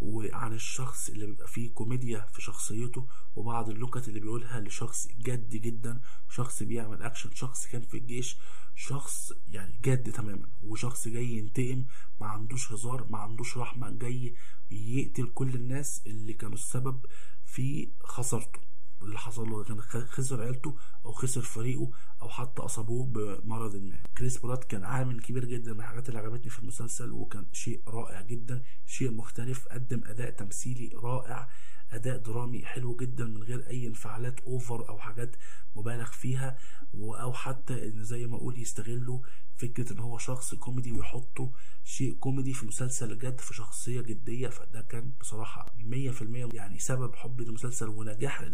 وعن 0.01 0.53
الشخص 0.53 1.09
اللي 1.09 1.27
بيبقى 1.27 1.49
فيه 1.49 1.75
كوميديا 1.75 2.27
في 2.33 2.43
شخصيته 2.43 3.07
وبعض 3.37 3.69
النكات 3.71 4.09
اللي 4.09 4.21
بيقولها 4.21 4.61
لشخص 4.61 5.09
جد 5.09 5.51
جدا 5.51 6.01
شخص 6.31 6.63
بيعمل 6.63 7.03
أكشن 7.03 7.31
شخص 7.35 7.67
كان 7.67 7.83
في 7.83 7.97
الجيش 7.97 8.37
شخص 8.75 9.33
يعني 9.49 9.81
جد 9.85 10.13
تماما 10.13 10.49
وشخص 10.63 11.09
جاي 11.09 11.27
ينتقم 11.27 11.85
ما 12.21 12.27
عندوش 12.27 12.73
هزار 12.73 13.07
ما 13.11 13.19
عندوش 13.19 13.59
رحمة 13.59 13.91
جاي 13.91 14.35
يقتل 14.71 15.27
كل 15.27 15.55
الناس 15.55 16.03
اللي 16.07 16.33
كانوا 16.33 16.55
السبب 16.55 17.07
في 17.45 17.89
خسارته. 18.05 18.61
اللي 19.05 19.19
حصل 19.19 19.51
له 19.51 19.65
كان 19.65 19.81
خسر 19.81 20.43
عيلته 20.43 20.77
أو 21.05 21.13
خسر 21.13 21.41
فريقه 21.41 21.91
أو 22.23 22.29
حتى 22.29 22.63
أصابوه 22.63 23.07
بمرض 23.07 23.77
ما. 23.77 24.03
كريس 24.19 24.39
برات 24.39 24.65
كان 24.65 24.85
عامل 24.85 25.21
كبير 25.21 25.45
جدا 25.45 25.73
من 25.73 25.81
الحاجات 25.81 26.09
اللي 26.09 26.19
عجبتني 26.21 26.51
في 26.51 26.59
المسلسل 26.59 27.13
وكان 27.13 27.47
شيء 27.53 27.83
رائع 27.89 28.21
جدا 28.23 28.63
شيء 28.87 29.11
مختلف 29.11 29.69
قدم 29.69 30.01
أداء 30.07 30.31
تمثيلي 30.31 30.91
رائع. 30.95 31.49
أداء 31.95 32.17
درامي 32.19 32.65
حلو 32.67 32.97
جدا 32.97 33.25
من 33.25 33.43
غير 33.43 33.67
أي 33.71 33.87
انفعالات 33.87 34.41
over 34.41 34.89
أو 34.89 34.99
حاجات 34.99 35.37
مبالغ 35.77 36.11
فيها 36.11 36.59
أو 36.95 37.33
حتى 37.33 37.89
إن 37.89 38.05
زي 38.05 38.27
ما 38.27 38.37
أقول 38.37 38.59
يستغلوا 38.59 39.21
فكرة 39.57 39.93
إن 39.93 39.99
هو 39.99 40.19
شخص 40.19 40.55
كوميدي 40.55 40.93
ويحطوا 40.93 41.49
شيء 41.85 42.15
كوميدي 42.15 42.55
في 42.55 42.67
مسلسل 42.67 43.19
جد 43.19 43.41
في 43.41 43.55
شخصية 43.55 44.01
جدية. 44.01 44.49
فده 44.49 44.81
كان 44.81 45.13
بصراحة 45.21 45.67
100% 45.79 46.55
يعني 46.55 46.79
سبب 46.79 47.15
حبي 47.15 47.45
للمسلسل 47.45 47.89
ونجاح 47.89 48.45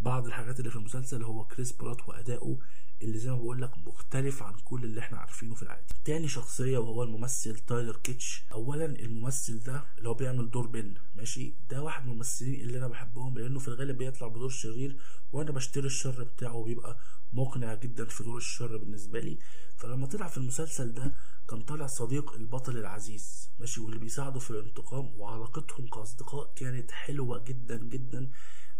بعض 0.00 0.26
الحاجات 0.26 0.58
اللي 0.58 0.70
في 0.70 0.76
المسلسل 0.76 1.22
هو 1.22 1.44
كريس 1.44 1.72
برات 1.72 2.08
وأداؤه 2.08 2.58
اللي 3.02 3.18
زي 3.18 3.30
ما 3.30 3.36
بقول 3.36 3.62
لك 3.62 3.78
مختلف 3.78 4.42
عن 4.42 4.54
كل 4.64 4.84
اللي 4.84 5.00
إحنا 5.00 5.18
عارفينه 5.18 5.54
في 5.54 5.62
العادي. 5.62 5.94
تاني 6.04 6.28
شخصية 6.28 6.78
وهو 6.78 7.02
الممثل 7.02 7.58
تايلر 7.58 7.96
كيتش. 7.96 8.44
اولا 8.52 8.84
الممثل 8.84 9.60
ده 9.62 9.84
اللي 9.98 10.08
هو 10.08 10.14
بيعمل 10.14 10.50
دور 10.50 10.66
بن 10.66 10.94
ماشي؟ 11.14 11.54
ده 11.70 11.82
واحد 11.82 12.04
من 12.06 12.12
الممثلين 12.12 12.60
اللي 12.60 12.78
أنا 12.78 12.88
بحبهم 12.88 13.38
لأنه 13.38 13.58
في 13.58 13.68
الغالب 13.68 13.98
بيطلع 13.98 14.28
بدور 14.28 14.48
شرير 14.48 14.96
وأنا 15.32 15.50
بشتري 15.52 15.86
الشر 15.86 16.24
بتاعه 16.24 16.54
وبيبقى 16.54 16.98
مقنع 17.32 17.74
جدا 17.74 18.04
في 18.04 18.24
دور 18.24 18.36
الشر 18.36 18.76
بالنسبة 18.76 19.20
لي. 19.20 19.38
فلما 19.76 20.06
طلع 20.06 20.28
في 20.28 20.38
المسلسل 20.38 20.94
ده 20.94 21.12
كان 21.48 21.62
طالع 21.62 21.86
صديق 21.86 22.32
البطل 22.34 22.76
العزيز 22.76 23.50
ماشي؟ 23.58 23.80
واللي 23.80 23.98
بيساعده 23.98 24.38
في 24.40 24.50
الانتقام 24.50 25.20
وعلاقتهم 25.20 25.86
كأصدقاء 25.86 26.52
كانت 26.56 26.90
حلوة 26.90 27.44
جدا 27.44 27.76
جدا. 27.76 28.30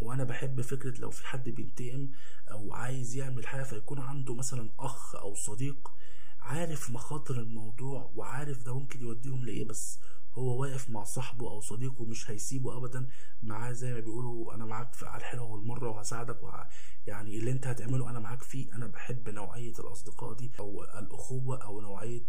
وأنا 0.02 0.25
بحب 0.25 0.61
فكرة 0.61 1.00
لو 1.00 1.11
في 1.11 1.26
حد 1.26 1.49
بينتقم 1.49 2.09
أو 2.50 2.73
عايز 2.75 3.16
يعمل 3.16 3.47
حاجة 3.47 3.62
فيكون 3.62 3.99
عنده 4.00 4.35
مثلا 4.35 4.71
أخ 4.78 5.14
أو 5.16 5.35
صديق 5.35 5.92
عارف 6.40 6.90
مخاطر 6.90 7.35
الموضوع 7.40 8.11
وعارف 8.16 8.62
ده 8.64 8.75
ممكن 8.78 9.00
يوديهم 9.02 9.45
لإيه 9.45 9.64
بس 9.64 9.99
هو 10.35 10.61
واقف 10.62 10.90
مع 10.90 11.04
صاحبه 11.04 11.50
أو 11.50 11.61
صديقه 11.61 12.04
مش 12.04 12.30
هيسيبه 12.30 12.76
ابدا 12.76 13.09
معاه 13.42 13.73
زي 13.73 13.95
ما 13.95 14.00
بيقولوا 14.00 14.54
أنا 14.54 14.64
معاك 14.64 14.92
في 14.95 15.07
على 15.07 15.21
الحلوة 15.21 15.47
والمرة 15.47 15.88
وهساعدك 15.90 16.42
وه... 16.42 16.69
يعني 17.07 17.37
اللي 17.38 17.50
أنت 17.50 17.66
هتعمله 17.66 18.11
أنا 18.11 18.19
معاك 18.19 18.42
فيه. 18.42 18.75
أنا 18.75 18.87
بحب 18.87 19.28
نوعية 19.28 19.73
الأصدقاء 19.78 20.33
دي 20.33 20.50
أو 20.59 20.85
الأخوة 20.85 21.62
أو 21.64 21.80
نوعية 21.80 22.25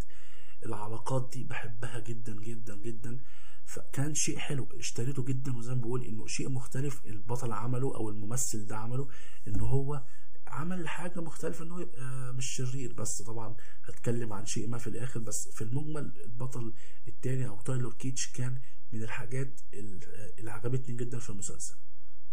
العلاقات 0.65 1.29
دي 1.33 1.43
بحبها 1.43 1.99
جدا 1.99 2.33
جدا 2.41 2.75
جدا. 2.77 3.19
فكان 3.71 4.13
شيء 4.13 4.37
حلو. 4.37 4.67
اشتريته 4.79 5.23
جدا 5.25 5.57
وزي 5.57 5.75
ما 5.75 5.81
بقول 5.81 6.05
إنه 6.05 6.27
شيء 6.27 6.49
مختلف 6.49 7.05
البطل 7.05 7.51
عمله 7.51 7.95
أو 7.95 8.09
الممثل 8.09 8.65
ده 8.65 8.77
عمله 8.77 9.07
انه 9.47 9.65
هو 9.65 10.03
عمل 10.47 10.87
حاجة 10.87 11.19
مختلفة 11.21 11.65
انه 11.65 11.81
يبقى 11.81 12.33
مش 12.33 12.45
شرير 12.45 12.93
بس. 12.93 13.21
طبعا 13.21 13.55
هتكلم 13.83 14.33
عن 14.33 14.45
شيء 14.45 14.67
ما 14.67 14.77
في 14.77 14.87
الآخر 14.87 15.19
بس 15.19 15.49
في 15.49 15.61
المجمل 15.61 16.21
البطل 16.25 16.73
التاني 17.07 17.47
أو 17.47 17.61
تايلور 17.61 17.93
كيتش 17.93 18.31
كان 18.31 18.61
من 18.91 19.03
الحاجات 19.03 19.61
اللي 20.39 20.51
عجبتني 20.51 20.95
جدا 20.95 21.19
في 21.19 21.29
المسلسل. 21.29 21.75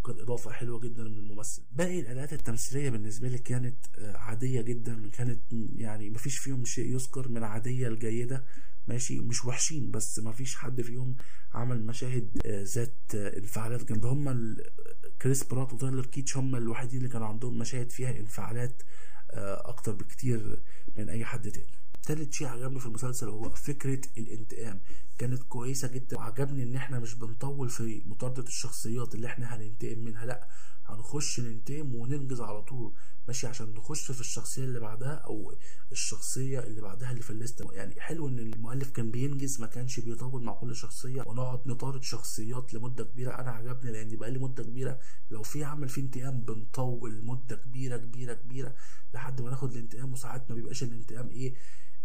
كانت 0.06 0.20
إضافة 0.20 0.50
حلوة 0.50 0.80
جدا 0.80 1.02
من 1.04 1.18
الممثل. 1.18 1.62
باقي 1.72 2.00
الأداءات 2.00 2.32
التمثيلية 2.32 2.90
بالنسبة 2.90 3.28
لي 3.28 3.38
كانت 3.38 3.76
عادية 3.98 4.60
جدا 4.60 5.10
كانت 5.10 5.52
يعني 5.76 6.10
مفيش 6.10 6.38
فيهم 6.38 6.64
شيء 6.64 6.92
يذكر 6.94 7.28
من 7.28 7.42
عادية 7.44 7.88
الجيدة. 7.88 8.44
ماشي 8.88 9.20
مش 9.20 9.44
وحشين 9.44 9.90
بس 9.90 10.18
ما 10.18 10.32
فيش 10.32 10.56
حد 10.56 10.82
فيهم 10.82 11.16
عمل 11.54 11.86
مشاهد 11.86 12.38
ذات 12.46 13.14
انفعالات 13.14 13.84
جامدة. 13.84 14.08
هم 14.08 14.56
كريس 15.22 15.44
برات 15.44 15.72
وتايلر 15.72 16.06
كيتش 16.06 16.36
هم 16.36 16.56
الوحيدين 16.56 16.98
اللي 16.98 17.08
كانوا 17.08 17.26
عندهم 17.26 17.58
مشاهد 17.58 17.90
فيها 17.90 18.10
انفعالات 18.10 18.82
أكتر 19.70 19.92
بكتير 19.92 20.62
من 20.96 21.08
أي 21.08 21.24
حد 21.24 21.50
تاني. 21.50 21.66
تالت 22.06 22.32
شيء 22.32 22.46
عجبني 22.46 22.80
في 22.80 22.86
المسلسل 22.86 23.28
هو 23.28 23.50
فكرة 23.50 24.00
الانتقام. 24.18 24.80
كانت 25.18 25.42
كويسة 25.42 25.88
جدا. 25.88 26.16
وعجبني 26.16 26.62
إن 26.62 26.76
إحنا 26.76 26.98
مش 26.98 27.14
بنطول 27.14 27.68
في 27.68 28.02
مطاردة 28.06 28.42
الشخصيات 28.42 29.14
اللي 29.14 29.26
إحنا 29.26 29.56
هننتقم 29.56 29.98
منها. 29.98 30.26
لأ 30.26 30.48
هنخش 30.88 31.40
ننتقم 31.40 31.94
وننجز 31.94 32.40
على 32.40 32.62
طول. 32.62 32.92
ماشي 33.28 33.46
عشان 33.46 33.74
نخش 33.74 34.10
في 34.12 34.20
الشخصية 34.20 34.64
اللي 34.64 34.80
بعدها 34.80 35.14
أو 35.14 35.54
الشخصية 35.92 36.60
اللي 36.60 36.80
بعدها 36.80 37.10
اللي 37.10 37.22
في 37.22 37.30
الليستة. 37.30 37.72
يعني 37.72 38.00
حلو 38.00 38.28
إن 38.28 38.38
المؤلف 38.38 38.90
كان 38.90 39.10
بينجز 39.10 39.60
ما 39.60 39.66
كانش 39.66 40.00
بيطول 40.00 40.42
مع 40.44 40.52
كل 40.54 40.76
شخصية 40.76 41.22
ونقعد 41.26 41.60
نطارد 41.68 42.02
شخصيات 42.02 42.74
لمدة 42.74 43.04
كبيرة. 43.04 43.30
أنا 43.32 43.50
عجبني 43.50 43.92
لأن 43.92 44.16
بقى 44.16 44.30
لي 44.30 44.38
مدة 44.38 44.62
كبيرة. 44.62 44.98
لو 45.30 45.42
في 45.42 45.64
عمل 45.64 45.88
فيه 45.88 46.02
انتقام 46.02 46.40
بنطول 46.40 47.24
مدة 47.24 47.56
كبيرة 47.56 47.96
كبيرة 47.96 48.34
كبيرة 48.34 48.74
لحد 49.14 49.40
ما 49.42 49.50
ناخد 49.50 49.72
الانتقام. 49.72 50.12
وساعات 50.12 50.50
ما 50.50 50.54
بيبقاش 50.56 50.82
الانتقام 50.82 51.28
إيه 51.28 51.54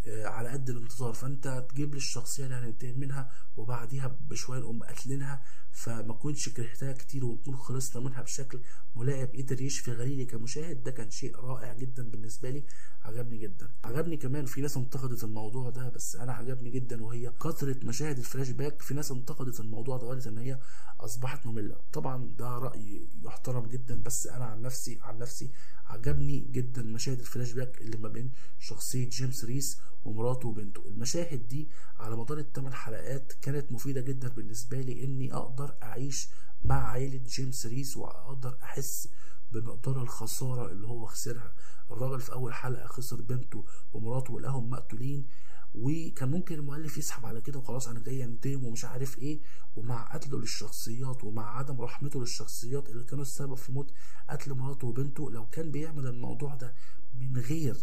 آه، 0.07 0.25
على 0.27 0.49
قد 0.49 0.69
الانتظار. 0.69 1.13
فأنت 1.13 1.65
تجيب 1.69 1.91
لي 1.91 1.97
الشخصية 1.97 2.45
اللي 2.45 2.55
هننتقم 2.55 2.99
منها 2.99 3.31
وبعديها 3.57 4.07
بشوية 4.29 4.59
نقوم 4.59 4.83
قاتلينها. 4.83 5.41
فما 5.73 6.13
كنتش 6.13 6.49
كرهتها 6.49 6.93
كتير 6.93 7.25
ونكون 7.25 7.55
خلصنا 7.55 8.01
منها 8.03 8.21
بشكل 8.21 8.59
ملائم 8.95 9.27
قدر 9.27 9.61
يشفي 9.61 9.91
غليلي 9.91 10.25
كمشاهد. 10.25 10.83
ده 10.83 10.91
كان 10.91 11.09
شيء 11.09 11.35
رائع 11.35 11.73
جدا 11.73 12.03
بالنسبة 12.09 12.49
لي 12.49 12.63
عجبني 13.03 13.37
جدا. 13.37 13.69
عجبني 13.83 14.17
كمان 14.17 14.45
في 14.45 14.61
ناس 14.61 14.77
انتقدت 14.77 15.23
الموضوع 15.23 15.69
ده 15.69 15.89
بس 15.89 16.15
أنا 16.15 16.33
عجبني 16.33 16.69
جدا 16.69 17.03
وهي 17.03 17.31
كثرة 17.43 17.85
مشاهد 17.85 18.17
الفلاش 18.17 18.49
باك. 18.49 18.81
في 18.81 18.93
ناس 18.93 19.11
انتقدت 19.11 19.59
الموضوع 19.59 19.97
ده 19.97 20.05
وقالت 20.05 20.27
إن 20.27 20.37
هي 20.37 20.59
أصبحت 20.99 21.45
مملة. 21.45 21.77
طبعا 21.93 22.33
ده 22.37 22.47
رأي 22.57 23.07
يحترم 23.23 23.65
جدا 23.65 24.01
بس 24.03 24.27
أنا 24.27 24.45
عن 24.45 24.61
نفسي 24.61 24.99
عن 25.01 25.17
نفسي 25.17 25.51
عجبني 25.85 26.39
جدا 26.39 26.81
مشاهد 26.83 27.19
الفلاش 27.19 27.51
باك 27.51 27.81
اللي 27.81 27.97
ما 27.97 28.07
بين 28.09 28.31
شخصية 28.59 29.09
جيمس 29.09 29.45
ريس 29.45 29.77
ومراته 30.05 30.47
وبنته. 30.47 30.87
المشاهد 30.87 31.47
دي 31.47 31.67
على 31.99 32.15
مدار 32.15 32.37
الثمان 32.39 32.73
حلقات 32.73 33.33
كانت 33.41 33.71
مفيدة 33.71 34.01
جدا 34.01 34.27
بالنسبة 34.27 34.81
لي 34.81 35.03
إني 35.03 35.33
أقدر 35.33 35.62
أعيش 35.83 36.29
مع 36.63 36.75
عائله 36.83 37.17
جيمس 37.27 37.65
ريس 37.65 37.97
وأقدر 37.97 38.57
أحس 38.63 39.07
بمقدار 39.51 40.01
الخسارة 40.01 40.71
اللي 40.71 40.87
هو 40.87 41.05
خسرها. 41.05 41.53
الراجل 41.91 42.19
في 42.21 42.31
أول 42.33 42.53
حلقة 42.53 42.87
خسر 42.87 43.21
بنته 43.21 43.65
ومراته 43.93 44.33
ولقاهم 44.33 44.69
مقتولين 44.69 45.27
وكان 45.75 46.31
ممكن 46.31 46.55
المؤلف 46.55 46.97
يسحب 46.97 47.25
على 47.25 47.41
كده 47.41 47.59
وخلاص 47.59 47.87
أنا 47.87 47.99
جاي 47.99 48.23
انتقم 48.23 48.65
ومش 48.65 48.85
عارف 48.85 49.17
إيه. 49.17 49.39
ومع 49.75 50.13
قتله 50.13 50.39
للشخصيات 50.39 51.23
ومع 51.23 51.57
عدم 51.57 51.81
رحمته 51.81 52.19
للشخصيات 52.19 52.89
اللي 52.89 53.03
كانوا 53.03 53.23
السبب 53.23 53.53
في 53.55 53.71
موت 53.71 53.91
قتل 54.29 54.53
مراته 54.53 54.87
وبنته 54.87 55.31
لو 55.31 55.49
كان 55.49 55.71
بيعمل 55.71 56.07
الموضوع 56.07 56.55
ده 56.55 56.75
من 57.19 57.37
غير 57.37 57.77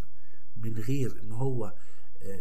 من 0.56 0.76
غير 0.78 1.20
إن 1.20 1.32
هو 1.32 1.74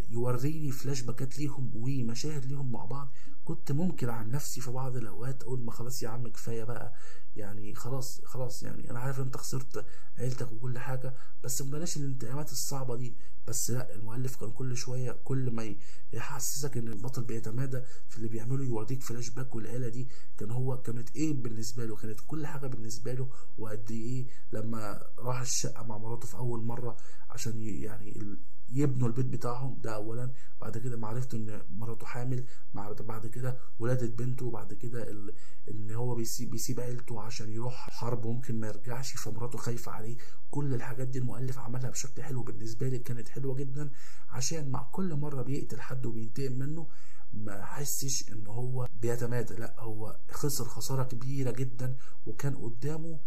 يوريني 0.09 0.71
فلاش 0.71 1.01
باكات 1.01 1.39
ليهم 1.39 1.71
ومشاهد 1.75 2.45
ليهم 2.45 2.71
مع 2.71 2.85
بعض. 2.85 3.11
كنت 3.45 3.71
ممكن 3.71 4.09
عن 4.09 4.31
نفسي 4.31 4.61
في 4.61 4.71
بعض 4.71 4.95
الأوقات. 4.95 5.43
أقول 5.43 5.59
ما 5.59 5.71
خلاص 5.71 6.03
يا 6.03 6.09
عم 6.09 6.27
كفاية 6.27 6.63
بقى. 6.63 6.93
يعني 7.35 7.75
خلاص 7.75 8.21
خلاص 8.25 8.63
يعني 8.63 8.91
أنا 8.91 8.99
عارف 8.99 9.19
أنت 9.19 9.37
خسرت 9.37 9.85
عيلتك 10.17 10.51
وكل 10.51 10.79
حاجة 10.79 11.13
بس 11.43 11.61
بلاش 11.61 11.97
الانتقامات 11.97 12.51
الصعبة 12.51 12.95
دي. 12.95 13.15
بس 13.47 13.71
لأ 13.71 13.95
المؤلف 13.95 14.35
كان 14.35 14.51
كل 14.51 14.77
شوية 14.77 15.11
كل 15.11 15.51
ما 15.51 15.75
يحسسك 16.13 16.77
إن 16.77 16.87
البطل 16.87 17.23
بيتمادى 17.23 17.81
في 18.09 18.17
اللي 18.17 18.27
بيعمله 18.27 18.63
يوريك 18.65 19.03
فلاش 19.03 19.29
باك 19.29 19.55
والآلة 19.55 19.87
دي. 19.87 20.07
كان 20.37 20.51
هو 20.51 20.81
كانت 20.81 21.15
إيه 21.15 21.33
بالنسبة 21.33 21.85
له؟ 21.85 21.95
كانت 21.95 22.19
كل 22.27 22.47
حاجة 22.47 22.67
بالنسبة 22.67 23.13
له 23.13 23.29
وقد 23.57 23.91
إيه 23.91 24.27
لما 24.51 25.01
راح 25.19 25.39
الشقة 25.41 25.83
مع 25.83 25.97
مراته 25.97 26.27
في 26.27 26.35
أول 26.37 26.63
مرة 26.63 26.97
عشان 27.29 27.61
يعني 27.61 28.37
يبنوا 28.71 29.07
البيت 29.07 29.25
بتاعهم. 29.25 29.79
ده 29.81 29.95
اولا. 29.95 30.31
بعد 30.61 30.77
كده 30.77 30.97
معرفته 30.97 31.35
إن 31.35 31.61
مراته 31.69 32.05
حامل. 32.05 32.45
بعد 32.73 33.27
كده 33.27 33.57
ولاده 33.79 34.07
بنته. 34.07 34.45
وبعد 34.45 34.73
كده 34.73 35.09
ال... 35.11 35.33
إن 35.71 35.91
هو 35.91 36.15
بيسيب 36.15 36.49
بيسيب 36.49 36.79
عيلته 36.79 37.21
عشان 37.21 37.51
يروح 37.51 37.89
حرب 37.89 38.27
ممكن 38.27 38.59
ما 38.59 38.67
يرجعش. 38.67 39.13
فمراته 39.13 39.57
خايفة 39.57 39.91
عليه. 39.91 40.17
كل 40.51 40.73
الحاجات 40.73 41.07
دي 41.07 41.19
المؤلف 41.19 41.59
عملها 41.59 41.89
بشكل 41.89 42.23
حلو. 42.23 42.43
بالنسبة 42.43 42.87
لي 42.89 42.99
كانت 42.99 43.29
حلوة 43.29 43.55
جدا. 43.55 43.89
عشان 44.29 44.69
مع 44.69 44.83
كل 44.91 45.15
مرة 45.15 45.41
بيقتل 45.41 45.81
حد 45.81 46.05
وبينتقم 46.05 46.51
منه 46.51 46.87
ما 47.33 47.65
حسش 47.65 48.31
إن 48.31 48.47
هو 48.47 48.87
بيتمادى. 49.01 49.53
لأ 49.53 49.75
هو 49.79 50.19
خسر 50.31 50.65
خسارة 50.65 51.03
كبيرة 51.03 51.51
جدا. 51.51 51.95
وكان 52.27 52.55
قدامه 52.55 53.19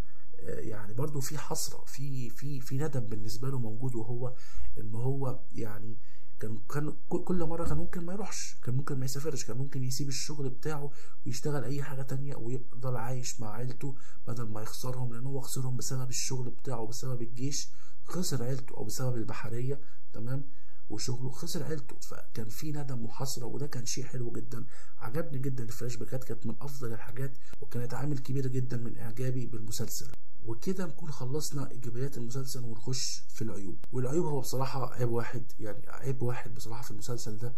يعني 0.47 0.93
برضو 0.93 1.19
في 1.19 1.37
حسرة 1.37 1.83
في 1.87 2.29
في 2.29 2.61
في 2.61 2.77
ندم 2.77 2.99
بالنسبة 2.99 3.49
له 3.49 3.59
موجود 3.59 3.95
وهو 3.95 4.33
إن 4.79 4.95
هو 4.95 5.39
يعني 5.55 5.97
كان 6.39 6.59
كان 6.69 6.93
كل 7.09 7.43
مرة 7.43 7.65
كان 7.67 7.77
ممكن 7.77 8.05
ما 8.05 8.13
يروحش 8.13 8.55
كان 8.63 8.75
ممكن 8.75 8.99
ما 8.99 9.05
يسافرش 9.05 9.45
كان 9.45 9.57
ممكن 9.57 9.83
يسيب 9.83 10.07
الشغل 10.07 10.49
بتاعه 10.49 10.91
ويشتغل 11.25 11.63
أي 11.63 11.83
حاجة 11.83 12.01
تانية 12.01 12.35
ويفضل 12.35 12.95
عايش 12.95 13.39
مع 13.39 13.51
عيلته 13.53 13.95
بدل 14.27 14.43
ما 14.43 14.61
يخسرهم 14.61 15.13
لأن 15.13 15.25
هو 15.25 15.41
خسرهم 15.41 15.77
بسبب 15.77 16.09
الشغل 16.09 16.49
بتاعه 16.49 16.87
بسبب 16.87 17.21
الجيش 17.21 17.69
خسر 18.05 18.43
عيلته 18.43 18.77
أو 18.77 18.83
بسبب 18.83 19.15
البحرية 19.15 19.79
تمام؟ 20.13 20.43
وشغله 20.89 21.31
خسر 21.31 21.63
عيلته 21.63 21.95
فكان 22.01 22.49
في 22.49 22.71
ندم 22.71 23.05
وحسرة 23.05 23.45
وده 23.45 23.67
كان 23.67 23.85
شيء 23.85 24.03
حلو 24.05 24.31
جدا. 24.31 24.65
عجبني 24.97 25.39
جدا 25.39 25.63
الفلاش 25.63 25.95
باكات 25.95 26.23
كانت 26.23 26.45
من 26.45 26.55
أفضل 26.61 26.93
الحاجات 26.93 27.37
وكانت 27.61 27.93
عامل 27.93 28.17
كبير 28.17 28.47
جدا 28.47 28.77
من 28.77 28.97
إعجابي 28.97 29.45
بالمسلسل. 29.45 30.11
وكده 30.45 30.85
نكون 30.85 31.11
خلصنا 31.11 31.71
ايجابيات 31.71 32.17
المسلسل 32.17 32.63
ونخش 32.63 33.23
في 33.29 33.41
العيوب. 33.41 33.77
والعيوب 33.91 34.25
هو 34.25 34.39
بصراحة 34.39 34.93
عيب 34.93 35.09
واحد 35.09 35.51
يعني 35.59 35.89
عيب 35.89 36.21
واحد 36.21 36.53
بصراحة 36.55 36.81
في 36.83 36.91
المسلسل 36.91 37.37
ده 37.37 37.53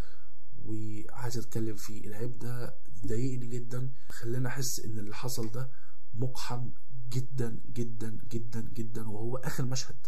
وعايز 0.66 1.38
أتكلم 1.38 1.76
فيه. 1.76 2.08
العيب 2.08 2.40
ده 2.40 2.76
ضايقني 3.06 3.48
جدا 3.48 3.92
خلاني 4.10 4.48
أحس 4.48 4.80
إن 4.80 5.00
اللي 5.00 5.16
حصل 5.16 5.52
ده 5.52 5.70
مقحم 6.14 6.70
جدا 7.10 7.60
جدا 7.74 8.18
جدا 8.32 8.62
جدا 8.62 9.10
وهو 9.10 9.38
آخر 9.38 9.66
مشهد. 9.66 10.08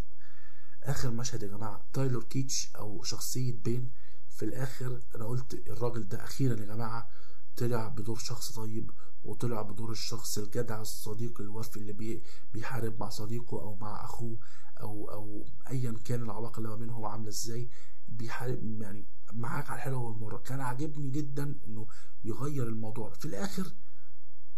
آخر 0.83 1.11
مشهد 1.11 1.43
يا 1.43 1.47
جماعة. 1.47 1.85
تايلور 1.93 2.23
كيتش 2.23 2.69
أو 2.75 3.03
شخصية 3.03 3.53
بن 3.53 3.91
في 4.29 4.45
الآخر 4.45 5.01
أنا 5.15 5.25
قلت 5.25 5.53
الراجل 5.53 6.07
ده 6.07 6.23
أخيرا 6.23 6.59
يا 6.59 6.65
جماعة 6.65 7.09
طلع 7.57 7.87
بدور 7.87 8.17
شخص 8.17 8.51
طيب 8.51 8.91
وطلع 9.23 9.61
بدور 9.61 9.91
الشخص 9.91 10.37
الجدع 10.37 10.81
الصديق 10.81 11.41
الوفي 11.41 11.77
اللي 11.77 11.93
بي 11.93 12.23
بيحارب 12.53 12.99
مع 12.99 13.09
صديقه 13.09 13.61
أو 13.61 13.75
مع 13.75 14.03
أخوه 14.05 14.37
أو 14.81 15.11
أو 15.11 15.45
ايا 15.69 15.91
كان 16.05 16.21
العلاقة 16.21 16.57
اللي 16.57 16.69
ما 16.69 16.75
بينهم 16.75 17.05
عاملة 17.05 17.29
إزاي 17.29 17.69
بيحارب 18.07 18.81
يعني 18.81 19.05
معاك 19.33 19.69
على 19.69 19.77
الحلوة 19.77 19.99
والمرة. 19.99 20.37
كان 20.37 20.61
عاجبني 20.61 21.09
جدا 21.09 21.55
إنه 21.67 21.87
يغير 22.23 22.67
الموضوع 22.67 23.09
في 23.09 23.25
الآخر 23.25 23.73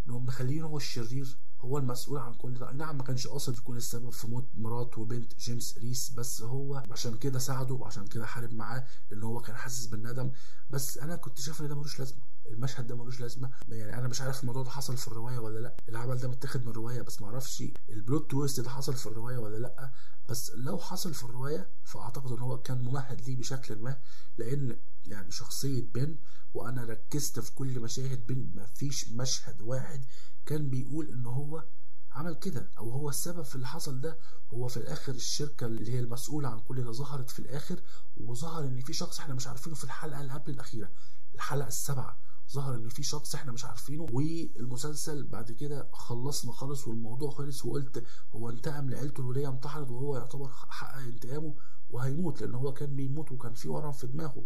انهم 0.08 0.26
مخلينه 0.26 0.65
هو 0.67 0.78
الشرير 0.78 1.38
هو 1.62 1.78
المسؤول 1.78 2.19
عن 2.19 2.34
كل 2.34 2.54
ده. 2.54 2.72
نعم 2.72 2.98
ما 2.98 3.04
كانش 3.04 3.28
قاصد 3.28 3.58
يكون 3.58 3.78
السبب 3.78 4.10
في 4.10 4.28
موت 4.28 4.48
مرات 4.56 4.98
وبنت 4.98 5.39
جيمس 5.39 5.78
ريس 5.78 6.10
بس 6.10 6.41
هو 6.41 6.84
عشان 6.91 7.17
كده 7.17 7.39
ساعده 7.39 7.74
وعشان 7.76 8.08
كده 8.08 8.26
حارب 8.26 8.54
معاه 8.54 8.86
لأن 9.12 9.24
هو 9.24 9.41
كان 9.41 9.56
حاسس 9.56 9.86
بالندم. 9.86 10.32
بس 10.69 10.98
أنا 10.98 11.15
كنت 11.15 11.39
شايف 11.41 11.62
إن 11.62 11.67
ده 11.67 11.76
ملوش 11.76 12.00
لازمة. 12.00 12.19
المشهد 12.50 12.88
ده 12.88 12.96
ملوش 12.96 13.20
لازمة. 13.22 13.50
يعني 13.68 13.98
أنا 14.00 14.08
مش 14.08 14.22
عارف 14.22 14.42
الموضوع 14.42 14.64
ده 14.64 14.70
حصل 14.70 14.98
في 14.98 15.08
الرواية 15.08 15.38
ولا 15.40 15.60
لأ. 15.60 15.78
العمل 15.90 16.18
ده 16.18 16.28
متاخد 16.28 16.62
من 16.64 16.70
الرواية 16.70 17.02
بس 17.02 17.22
ما 17.22 17.28
أعرفش 17.28 17.64
البلوت 17.90 18.32
تويست 18.32 18.60
ده 18.60 18.70
حصل 18.70 18.94
في 18.94 19.06
الرواية 19.08 19.38
ولا 19.38 19.58
لأ. 19.58 19.92
بس 20.30 20.52
لو 20.56 20.78
حصل 20.78 21.14
في 21.14 21.24
الرواية 21.24 21.70
فأعتقد 21.84 22.32
إن 22.32 22.40
هو 22.40 22.62
كان 22.62 22.82
ممهد 22.82 23.22
ليه 23.22 23.38
بشكل 23.38 23.76
ما 23.80 24.02
لأن 24.38 24.78
يعني 25.06 25.32
شخصية 25.32 25.82
بن 25.94 26.16
وأنا 26.54 26.84
ركزت 26.84 27.40
في 27.40 27.52
كل 27.54 27.80
مشاهد 27.80 28.28
بن 28.28 28.52
ما 28.56 28.66
فيش 28.66 29.10
مشهد 29.12 29.62
واحد 29.62 30.06
كان 30.46 30.70
بيقول 30.70 31.08
إن 31.10 31.26
هو 31.26 31.66
عمل 32.12 32.34
كده 32.36 32.72
أو 32.78 32.90
هو 32.92 33.10
السبب 33.10 33.42
في 33.42 33.56
اللي 33.56 33.68
حصل 33.68 34.02
ده. 34.02 34.18
هو 34.54 34.68
في 34.68 34.78
الآخر 34.78 35.12
الشركة 35.14 35.66
اللي 35.66 35.94
هي 35.94 36.00
المسؤولة 36.00 36.50
عن 36.50 36.60
كل 36.60 36.84
ده 36.84 36.92
ظهرت 36.92 37.30
في 37.30 37.40
الآخر 37.40 37.80
وظهر 38.18 38.64
إن 38.64 38.82
في 38.82 38.94
شخص 38.94 39.20
إحنا 39.20 39.34
مش 39.34 39.48
عارفينه 39.48 39.76
في 39.76 39.84
الحلقة 39.84 40.22
اللي 40.22 40.34
قبل 40.34 40.52
الأخيرة 40.52 40.92
الحلقة 41.36 41.68
السابعة. 41.68 42.18
ظهر 42.52 42.76
إن 42.76 42.90
في 42.90 43.04
شخص 43.04 43.36
إحنا 43.36 43.52
مش 43.52 43.66
عارفينه 43.66 44.08
والمسلسل 44.12 45.24
بعد 45.28 45.52
كده 45.52 45.90
خلصنا 45.94 46.52
خالص 46.52 46.88
والموضوع 46.88 47.32
خلص 47.32 47.66
وقلت 47.66 48.04
هو 48.36 48.50
انتقم 48.50 48.90
لعيلته 48.90 49.22
الولية 49.22 49.50
انتحرت 49.50 49.92
وهو 49.92 50.18
يعتبر 50.18 50.48
حقق 50.50 50.98
انتقامه 50.98 51.56
وهيموت 51.90 52.42
لأن 52.42 52.56
هو 52.56 52.74
كان 52.74 52.96
بيموت 52.96 53.32
وكان 53.32 53.54
في 53.54 53.70
ورم 53.70 53.92
في 53.92 54.08
دماغه. 54.08 54.46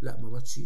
لا 0.00 0.20
ما 0.20 0.30
ماتش. 0.30 0.60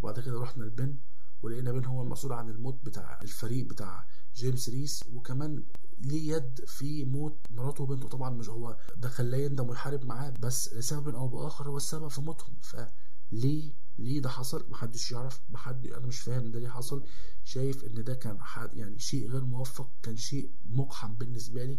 وبعد 0.00 0.20
كده 0.20 0.40
رحنا 0.40 0.64
لبن 0.64 0.96
ولقينا 1.42 1.72
بن 1.72 1.84
هو 1.84 2.02
المسؤول 2.02 2.32
عن 2.32 2.50
الموت 2.50 2.84
بتاع 2.84 3.20
الفريق 3.22 3.66
بتاع 3.66 4.06
جيمس 4.34 4.68
ريس 4.68 5.04
وكمان 5.12 5.64
ليه 5.98 6.32
يد 6.36 6.60
في 6.66 7.04
موت 7.04 7.38
مراته 7.50 7.82
وبنته. 7.82 8.08
طبعا 8.08 8.30
مش 8.30 8.48
هو 8.48 8.76
ده 8.96 9.08
خلاه 9.08 9.38
يندم 9.38 9.68
ويحارب 9.68 10.04
معاه 10.04 10.30
بس 10.30 10.74
لسبب 10.74 11.14
أو 11.14 11.28
بآخر 11.28 11.68
هو 11.68 11.76
السبب 11.76 12.08
في 12.08 12.20
موتهم. 12.20 12.56
فليه 12.60 13.72
ليه 13.98 14.20
ده 14.20 14.28
حصل؟ 14.28 14.66
محدش 14.70 15.12
يعرف 15.12 15.40
محد 15.50 15.86
أنا 15.86 16.06
مش 16.06 16.20
فاهم 16.20 16.50
ده 16.50 16.58
ليه 16.58 16.68
حصل. 16.68 17.04
شايف 17.44 17.84
إن 17.84 18.04
ده 18.04 18.14
كان 18.14 18.40
حد 18.42 18.76
يعني 18.76 18.98
شيء 18.98 19.30
غير 19.30 19.44
موفق 19.44 19.90
كان 20.02 20.16
شيء 20.16 20.50
مقحم 20.70 21.14
بالنسبة 21.14 21.64
لي. 21.64 21.78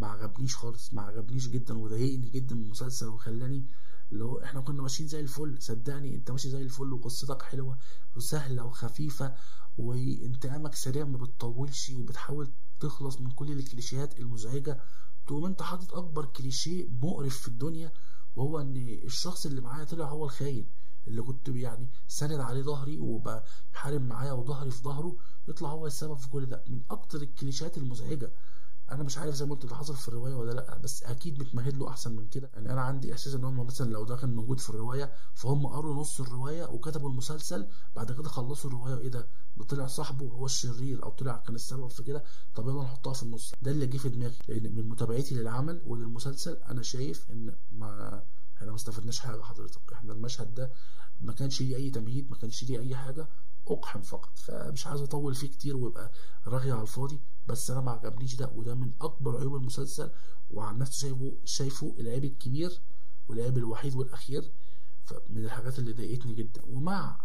ما 0.00 0.06
عجبنيش 0.06 0.56
خالص 0.56 0.94
ما 0.94 1.02
عجبنيش 1.02 1.48
جدا 1.48 1.78
وضايقني 1.78 2.28
جدا 2.28 2.54
المسلسل 2.54 3.06
وخلاني 3.06 3.64
اللي 4.12 4.24
هو 4.24 4.42
إحنا 4.42 4.60
كنا 4.60 4.82
ماشيين 4.82 5.08
زي 5.08 5.20
الفل. 5.20 5.56
صدقني 5.62 6.14
أنت 6.14 6.30
ماشي 6.30 6.50
زي 6.50 6.62
الفل 6.62 6.92
وقصتك 6.92 7.42
حلوة 7.42 7.78
وسهلة 8.16 8.64
وخفيفة 8.64 9.34
وانتقامك 9.78 10.74
سريع 10.74 11.04
ما 11.04 11.18
بتطولش 11.18 11.90
وبتحاول 11.90 12.48
تخلص 12.80 13.20
من 13.20 13.30
كل 13.30 13.52
الكليشيهات 13.52 14.18
المزعجة. 14.18 14.80
تقوم 15.26 15.44
أنت 15.46 15.62
حاطط 15.62 15.94
أكبر 15.94 16.24
كليشيه 16.24 16.86
مقرف 17.02 17.38
في 17.38 17.48
الدنيا 17.48 17.92
وهو 18.36 18.60
إن 18.60 18.76
الشخص 19.04 19.46
اللي 19.46 19.60
معايا 19.60 19.84
طلع 19.84 20.06
هو 20.08 20.24
الخاين. 20.24 20.66
اللي 21.06 21.22
كنت 21.22 21.48
يعني 21.48 21.88
ساند 22.08 22.40
عليه 22.40 22.62
ظهري 22.62 22.98
وبحارب 22.98 24.00
معايا 24.02 24.32
وظهري 24.32 24.70
في 24.70 24.82
ظهره 24.82 25.16
يطلع 25.48 25.68
هو 25.70 25.86
السبب 25.86 26.14
في 26.16 26.28
كل 26.28 26.46
ده. 26.46 26.64
من 26.66 26.80
أكتر 26.90 27.22
الكليشيهات 27.22 27.78
المزعجة 27.78 28.32
أنا 28.90 29.02
مش 29.02 29.18
عارف 29.18 29.34
زي 29.34 29.46
ما 29.46 29.54
قلت 29.54 29.66
ده 29.66 29.74
حصل 29.76 29.96
في 29.96 30.08
الرواية 30.08 30.34
ولا 30.34 30.52
لأ 30.52 30.78
بس 30.78 31.02
أكيد 31.02 31.40
متمهد 31.40 31.76
له 31.76 31.88
أحسن 31.88 32.16
من 32.16 32.26
كده. 32.28 32.50
يعني 32.54 32.72
أنا 32.72 32.80
عندي 32.80 33.12
إحساس 33.12 33.34
إن 33.34 33.44
هم 33.44 33.66
مثلا 33.66 33.90
لو 33.92 34.04
ده 34.04 34.16
كان 34.16 34.34
موجود 34.34 34.60
في 34.60 34.70
الرواية 34.70 35.12
فهم 35.34 35.66
قروا 35.66 35.94
نص 36.00 36.20
الرواية 36.20 36.64
وكتبوا 36.64 37.10
المسلسل 37.10 37.68
بعد 37.96 38.12
كده 38.12 38.28
خلصوا 38.28 38.70
الرواية. 38.70 38.98
إيه 38.98 39.08
ده؟ 39.08 39.28
ده 39.56 39.64
طلع 39.64 39.86
صاحبه 39.86 40.26
هو 40.26 40.46
الشرير 40.46 41.02
أو 41.02 41.10
طلع 41.10 41.36
كان 41.36 41.54
السبب 41.54 41.88
في 41.88 42.02
كده. 42.02 42.24
طب 42.54 42.68
يلا 42.68 42.82
نحطها 42.82 43.12
في 43.12 43.22
النص. 43.22 43.52
ده 43.62 43.70
اللي 43.70 43.86
جه 43.86 43.96
في 43.98 44.08
دماغي 44.08 44.34
لأن 44.48 44.74
من 44.74 44.88
متابعتي 44.88 45.34
للعمل 45.34 45.82
وللمسلسل 45.86 46.56
أنا 46.56 46.82
شايف 46.82 47.30
إن 47.30 47.56
ما 47.72 48.22
إحنا 48.60 48.70
ما 48.70 48.76
استفدناش 48.76 49.20
حاجة 49.20 49.42
حضرتك. 49.42 49.92
إحنا 49.92 50.12
المشهد 50.12 50.54
ده 50.54 50.72
ما 51.20 51.32
كانش 51.32 51.62
ليه 51.62 51.76
أي 51.76 51.90
تمهيد 51.90 52.30
ما 52.30 52.36
كانش 52.36 52.64
ليه 52.64 52.80
أي 52.80 52.96
حاجة 52.96 53.28
أقحم 53.68 54.02
فقط. 54.02 54.38
فمش 54.38 54.86
عايز 54.86 55.00
أطول 55.00 55.34
فيه 55.34 55.46
كتير 55.48 55.76
ويبقى 55.76 56.10
رغي 56.46 56.70
على 56.72 56.82
الفاضي 56.82 57.20
بس 57.46 57.70
أنا 57.70 57.80
ما 57.80 57.90
عجبنيش 57.90 58.34
ده 58.34 58.50
وده 58.54 58.74
من 58.74 58.92
أكبر 59.00 59.38
عيوب 59.38 59.54
المسلسل 59.56 60.10
وعن 60.50 60.78
نفسي 60.78 61.00
شايفه 61.00 61.32
شايفه 61.44 61.94
العيب 61.98 62.24
الكبير 62.24 62.80
والعيب 63.28 63.58
الوحيد 63.58 63.94
والأخير 63.94 64.50
من 65.28 65.44
الحاجات 65.44 65.78
اللي 65.78 65.92
ضايقتني 65.92 66.34
جدا. 66.34 66.62
ومع 66.66 67.20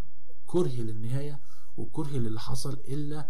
كرهي 0.46 0.84
للنهاية 0.84 1.40
وكرهي 1.78 2.20
للي 2.20 2.40
حصل 2.40 2.74
إلا 2.74 3.28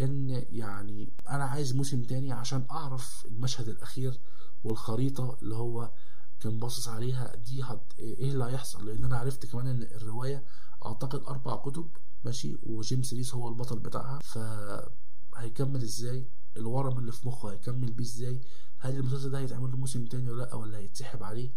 إن 0.00 0.44
يعني 0.50 1.12
أنا 1.28 1.44
عايز 1.44 1.74
موسم 1.76 2.02
تاني 2.02 2.32
عشان 2.32 2.66
أعرف 2.70 3.26
المشهد 3.26 3.68
الأخير 3.68 4.20
والخريطة 4.64 5.38
اللي 5.42 5.54
هو 5.54 5.90
كان 6.40 6.58
باصص 6.58 6.88
عليها 6.88 7.34
دي 7.36 7.62
هت... 7.62 7.82
إيه 7.98 8.30
اللي 8.32 8.44
هيحصل؟ 8.44 8.86
لأن 8.86 9.04
أنا 9.04 9.16
عرفت 9.16 9.46
كمان 9.46 9.66
إن 9.66 9.82
الرواية 9.82 10.44
أعتقد 10.86 11.22
أربع 11.24 11.56
كتب 11.56 11.88
ماشي؟ 12.24 12.56
وجيمس 12.62 13.12
ريس 13.14 13.34
هو 13.34 13.48
البطل 13.48 13.78
بتاعها. 13.78 14.18
فهيكمل 14.18 15.82
إزاي؟ 15.82 16.28
الورم 16.56 16.98
اللي 16.98 17.12
في 17.12 17.28
مخه 17.28 17.52
هيكمل 17.52 17.92
بيه 17.92 18.04
إزاي؟ 18.04 18.40
هل 18.78 18.96
المسلسل 18.96 19.30
ده 19.30 19.38
هيتعمل 19.38 19.70
له 19.70 19.76
موسم 19.76 20.06
تاني 20.06 20.30
ولا 20.30 20.42
لأ؟ 20.42 20.54
ولا 20.54 20.78
هيتسحب 20.78 21.22
عليه؟ 21.22 21.50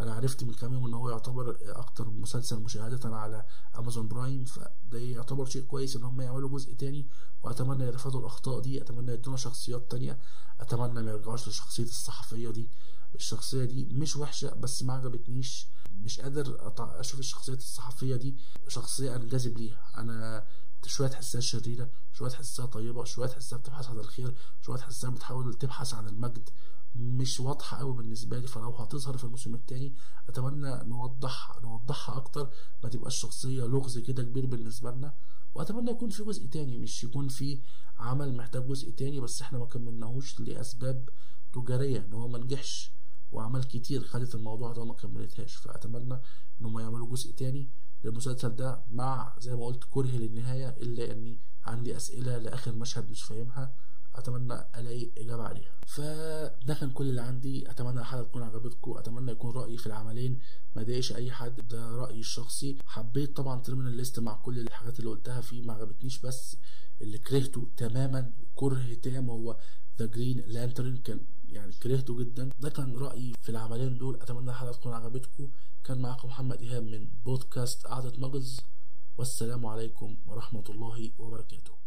أنا 0.00 0.14
عرفت 0.14 0.44
من 0.44 0.52
كام 0.54 0.72
يوم 0.72 0.86
إن 0.86 0.94
هو 0.94 1.10
يعتبر 1.10 1.56
أكتر 1.62 2.10
مسلسل 2.10 2.58
مشاهدة 2.60 3.16
على 3.16 3.44
أمازون 3.78 4.08
برايم 4.08 4.44
فده 4.44 4.98
يعتبر 4.98 5.44
شيء 5.44 5.62
كويس 5.62 5.96
إن 5.96 6.04
هم 6.04 6.20
يعملوا 6.20 6.48
جزء 6.48 6.74
تاني. 6.74 7.06
وأتمنى 7.42 7.84
يتفادوا 7.84 8.20
الأخطاء 8.20 8.60
دي 8.60 8.82
أتمنى 8.82 9.12
يدونا 9.12 9.36
شخصيات 9.36 9.90
تانية 9.90 10.18
أتمنى 10.60 11.02
ما 11.02 11.10
يرجعوش 11.10 11.48
لشخصية 11.48 11.84
الصحفية 11.84 12.50
دي. 12.50 12.68
الشخصية 13.14 13.64
دي 13.64 13.84
مش 13.84 14.16
وحشة 14.16 14.54
بس 14.54 14.82
ما 14.82 14.92
عجبتنيش. 14.92 15.66
مش 16.04 16.20
قادر 16.20 16.72
أشوف 16.78 17.20
الشخصية 17.20 17.52
الصحفية 17.54 18.16
دي 18.16 18.36
شخصية 18.68 19.16
انجذب 19.16 19.58
ليها. 19.58 19.90
أنا 19.96 20.46
شوية 20.86 21.08
تحسها 21.08 21.40
شريرة 21.40 21.90
شوية 22.12 22.30
تحسها 22.30 22.66
طيبة 22.66 23.04
شوية 23.04 23.28
تحسها 23.28 23.58
بتبحث 23.58 23.90
عن 23.90 23.98
الخير 23.98 24.34
شوية 24.62 24.78
تحسها 24.78 25.10
بتحاول 25.10 25.54
تبحث 25.54 25.94
عن 25.94 26.08
المجد. 26.08 26.48
مش 26.94 27.40
واضحة 27.40 27.76
قوي 27.78 27.96
بالنسبة 27.96 28.38
لي 28.38 28.46
فلو 28.46 28.70
هتظهر 28.70 29.16
في 29.16 29.24
الموسم 29.24 29.54
التاني 29.54 29.94
أتمنى 30.28 30.84
نوضح 30.84 31.58
نوضحها 31.62 32.16
أكتر. 32.16 32.50
ما 32.82 32.88
تبقاش 32.88 33.16
شخصية 33.20 33.64
لغز 33.64 33.98
كده 33.98 34.22
كبير 34.22 34.46
بالنسبة 34.46 34.90
لنا. 34.90 35.14
وأتمنى 35.54 35.90
يكون 35.90 36.10
في 36.10 36.24
جزء 36.24 36.46
تاني 36.46 36.78
مش 36.78 37.04
يكون 37.04 37.28
في 37.28 37.60
عمل 37.98 38.36
محتاج 38.36 38.66
جزء 38.68 38.90
تاني 38.90 39.20
بس 39.20 39.42
إحنا 39.42 39.58
ما 39.58 39.66
كملناهوش 39.66 40.40
لأسباب 40.40 41.08
تجارية 41.52 41.98
إن 42.00 42.12
هو 42.12 42.28
ما 42.28 42.38
نجحش. 42.38 42.92
وأعمال 43.32 43.68
كتير 43.68 44.04
خدت 44.04 44.34
الموضوع 44.34 44.72
ده 44.72 44.82
وما 44.82 44.94
كملتهاش. 44.94 45.54
فأتمنى 45.54 46.14
إن 46.60 46.66
هم 46.66 46.78
يعملوا 46.78 47.10
جزء 47.10 47.32
تاني 47.32 47.68
للمسلسل 48.04 48.56
ده 48.56 48.84
مع 48.90 49.34
زي 49.38 49.54
ما 49.54 49.66
قلت 49.66 49.84
كره 49.90 50.06
للنهاية 50.16 50.68
إلا 50.68 51.12
إني 51.12 51.38
عندي 51.64 51.96
أسئلة 51.96 52.38
لآخر 52.38 52.74
مشهد 52.74 53.10
مش 53.10 53.22
فاهمها. 53.22 53.74
أتمنى 54.14 54.54
ألاقي 54.54 55.10
إجابة 55.18 55.42
عليها. 55.42 55.72
فده 55.86 56.74
كان 56.74 56.90
كل 56.90 57.08
اللي 57.08 57.20
عندي. 57.20 57.70
أتمنى 57.70 58.00
الحلقة 58.00 58.22
تكون 58.22 58.42
عجبتكم. 58.42 58.98
أتمنى 58.98 59.32
يكون 59.32 59.54
رأيي 59.54 59.76
في 59.76 59.86
العملين. 59.86 60.38
ما 60.76 60.82
ضايقش 60.82 61.12
أي 61.12 61.30
حد. 61.30 61.68
ده 61.68 61.88
رأيي 61.96 62.20
الشخصي. 62.20 62.78
حبيت 62.86 63.36
طبعا 63.36 63.60
Terminal 63.60 63.92
List 63.92 64.18
مع 64.18 64.34
كل 64.34 64.58
الحاجات 64.58 64.98
اللي 64.98 65.10
قلتها 65.10 65.40
فيه. 65.40 65.62
ما 65.62 65.72
عجبتنيش 65.72 66.18
بس 66.18 66.56
اللي 67.00 67.18
كرهته 67.18 67.66
تماما. 67.76 68.32
كره 68.54 68.94
تام 69.02 69.30
هو 69.30 69.58
The 69.98 70.06
Green 70.06 70.44
Lantern 70.46 70.96
كان 70.96 71.20
يعني 71.52 71.72
كرهته 71.72 72.18
جدا. 72.18 72.50
ده 72.58 72.70
كان 72.70 72.96
رأيي 72.96 73.32
في 73.42 73.48
العملين 73.48 73.98
دول. 73.98 74.14
أتمنى 74.22 74.50
الحلقة 74.50 74.72
تكون 74.72 74.92
عجبتكم. 74.92 75.48
كان 75.84 76.02
معاكم 76.02 76.28
محمد 76.28 76.62
إيهاب 76.62 76.82
من 76.82 77.08
بودكاست 77.24 77.86
قعدة 77.86 78.12
ماجلز. 78.18 78.60
والسلام 79.18 79.66
عليكم 79.66 80.16
ورحمة 80.26 80.64
الله 80.68 81.10
وبركاته. 81.18 81.81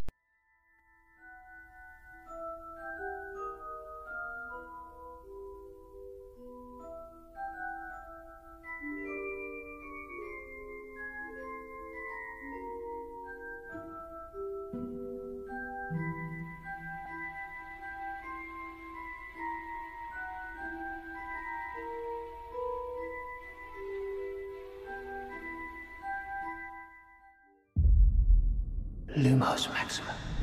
most 29.46 29.72
maximum. 29.74 30.35